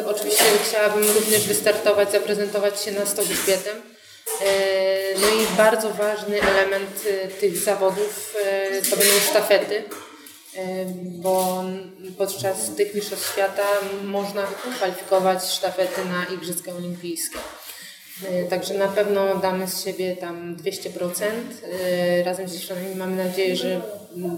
oczywiście 0.06 0.44
chciałabym 0.70 1.04
również 1.12 1.48
wystartować, 1.48 2.12
zaprezentować 2.12 2.82
się 2.82 2.92
na 2.92 3.06
100 3.06 3.24
grzbietem. 3.26 3.78
E, 4.42 4.98
No 5.22 5.28
i 5.28 5.58
bardzo 5.58 5.90
ważny 5.94 6.42
element 6.42 7.04
e, 7.10 7.28
tych 7.28 7.58
zawodów 7.58 8.36
e, 8.46 8.82
to 8.82 8.98
będą 8.98 9.14
sztafety, 9.30 9.84
e, 10.56 10.86
bo 10.96 11.64
podczas 12.18 12.76
tych 12.78 12.94
mistrzostw 12.96 13.34
świata 13.34 13.68
można 14.04 14.48
kwalifikować 14.76 15.44
sztafety 15.46 16.02
na 16.06 16.26
Igrzyska 16.36 16.72
Olimpijskie. 16.72 17.38
E, 18.24 18.44
Także 18.44 18.74
na 18.74 18.88
pewno 18.88 19.36
damy 19.36 19.68
z 19.68 19.84
siebie 19.84 20.16
tam 20.16 20.56
200%. 20.56 21.24
E, 21.82 22.24
Razem 22.24 22.48
z 22.48 22.54
dziewczynami 22.54 22.96
mamy 22.96 23.24
nadzieję, 23.24 23.56
że 23.56 23.82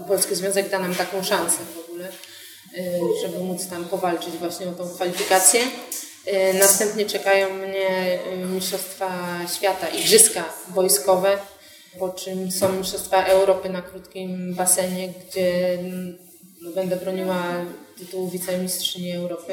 Polski 0.08 0.34
Związek 0.34 0.68
da 0.68 0.78
nam 0.78 0.94
taką 0.94 1.22
szansę 1.22 1.58
w 1.74 1.90
ogóle, 1.90 2.08
e, 2.08 2.82
żeby 3.22 3.38
móc 3.38 3.66
tam 3.66 3.84
powalczyć 3.84 4.36
właśnie 4.36 4.68
o 4.68 4.72
tą 4.72 4.88
kwalifikację. 4.88 5.60
Następnie 6.60 7.06
czekają 7.06 7.54
mnie 7.54 8.18
Mistrzostwa 8.54 9.38
Świata, 9.56 9.88
Igrzyska 9.88 10.44
Wojskowe, 10.68 11.38
po 11.98 12.08
czym 12.08 12.50
są 12.50 12.72
Mistrzostwa 12.72 13.24
Europy 13.24 13.68
na 13.68 13.82
krótkim 13.82 14.54
basenie, 14.54 15.08
gdzie 15.08 15.74
mm, 15.74 16.18
będę 16.74 16.96
broniła 16.96 17.42
tytułu 17.98 18.28
wicemistrzyni 18.28 19.12
Europy. 19.12 19.52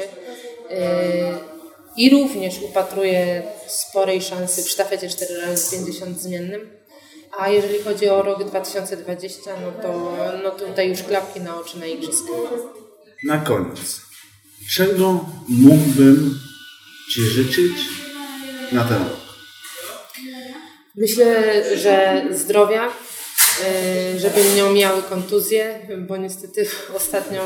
I 1.96 2.10
również 2.10 2.54
upatruję 2.62 3.42
sporej 3.66 4.22
szansy 4.22 4.62
w 4.62 4.68
sztafecie 4.68 5.08
4x50 5.08 6.14
zmiennym. 6.14 6.70
A 7.38 7.48
jeżeli 7.48 7.78
chodzi 7.78 8.08
o 8.08 8.22
rok 8.22 8.44
2020, 8.44 9.50
no 9.60 9.82
to 9.82 10.12
no 10.44 10.50
tutaj 10.50 10.88
już 10.88 11.02
klapki 11.02 11.40
na 11.40 11.58
oczy 11.60 11.78
na 11.78 11.86
igrzyska. 11.86 12.32
Na 13.24 13.38
koniec. 13.38 14.00
Czego 14.70 15.24
mógłbym 15.48 16.38
Ci 17.10 17.20
życzyć 17.20 17.72
na 18.72 18.84
ten 18.84 18.98
rok? 18.98 19.18
Myślę, 20.96 21.62
że 21.76 22.24
zdrowia, 22.30 22.92
żeby 24.16 24.54
nie 24.56 24.64
omijały 24.64 25.02
kontuzje, 25.02 25.78
bo 26.08 26.16
niestety 26.16 26.66
ostatnio 26.96 27.42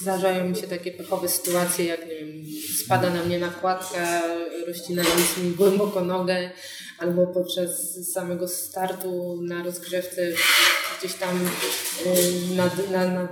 zdarzają 0.00 0.48
mi 0.48 0.56
się 0.56 0.66
takie 0.66 0.92
pechowe 0.92 1.28
sytuacje, 1.28 1.84
jak 1.84 2.06
nie 2.08 2.14
wiem, 2.14 2.44
spada 2.84 3.10
na 3.10 3.24
mnie 3.24 3.38
nakładka, 3.38 4.22
rozcinając 4.66 5.36
mi 5.38 5.50
głęboko 5.50 6.00
nogę, 6.00 6.50
albo 6.98 7.26
podczas 7.26 7.70
samego 8.12 8.48
startu 8.48 9.38
na 9.42 9.62
rozgrzewce 9.62 10.32
gdzieś 10.98 11.14
tam 11.14 11.48
na, 12.90 13.28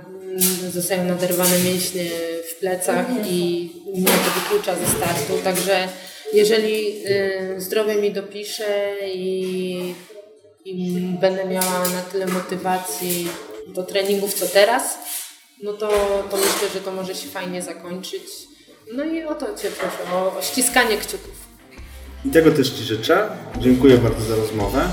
zostają 0.71 1.03
naderwane 1.03 1.59
mięśnie 1.59 2.09
w 2.51 2.59
plecach 2.59 3.05
i 3.29 3.71
mnie 3.95 4.05
to 4.05 4.39
wyklucza 4.39 4.75
ze 4.75 4.87
startu, 4.97 5.43
także 5.43 5.87
jeżeli 6.33 7.07
y, 7.07 7.61
zdrowie 7.61 7.95
mi 7.95 8.11
dopisze 8.11 8.95
i, 9.13 9.95
i 10.67 11.17
będę 11.21 11.45
miała 11.45 11.79
na 11.79 12.01
tyle 12.11 12.27
motywacji 12.27 13.27
do 13.67 13.83
treningów 13.83 14.33
co 14.33 14.45
teraz, 14.45 14.97
no 15.63 15.73
to, 15.73 15.87
to 16.31 16.37
myślę, 16.37 16.69
że 16.73 16.81
to 16.81 16.91
może 16.91 17.15
się 17.15 17.27
fajnie 17.27 17.61
zakończyć. 17.61 18.23
No 18.93 19.03
i 19.03 19.23
o 19.23 19.35
to 19.35 19.45
Cię 19.45 19.71
proszę, 19.71 20.13
o, 20.13 20.37
o 20.37 20.41
ściskanie 20.41 20.97
kciuków. 20.97 21.47
I 22.25 22.29
tego 22.29 22.51
też 22.51 22.69
Ci 22.69 22.83
życzę. 22.83 23.29
Dziękuję 23.59 23.97
bardzo 23.97 24.23
za 24.23 24.35
rozmowę. 24.35 24.89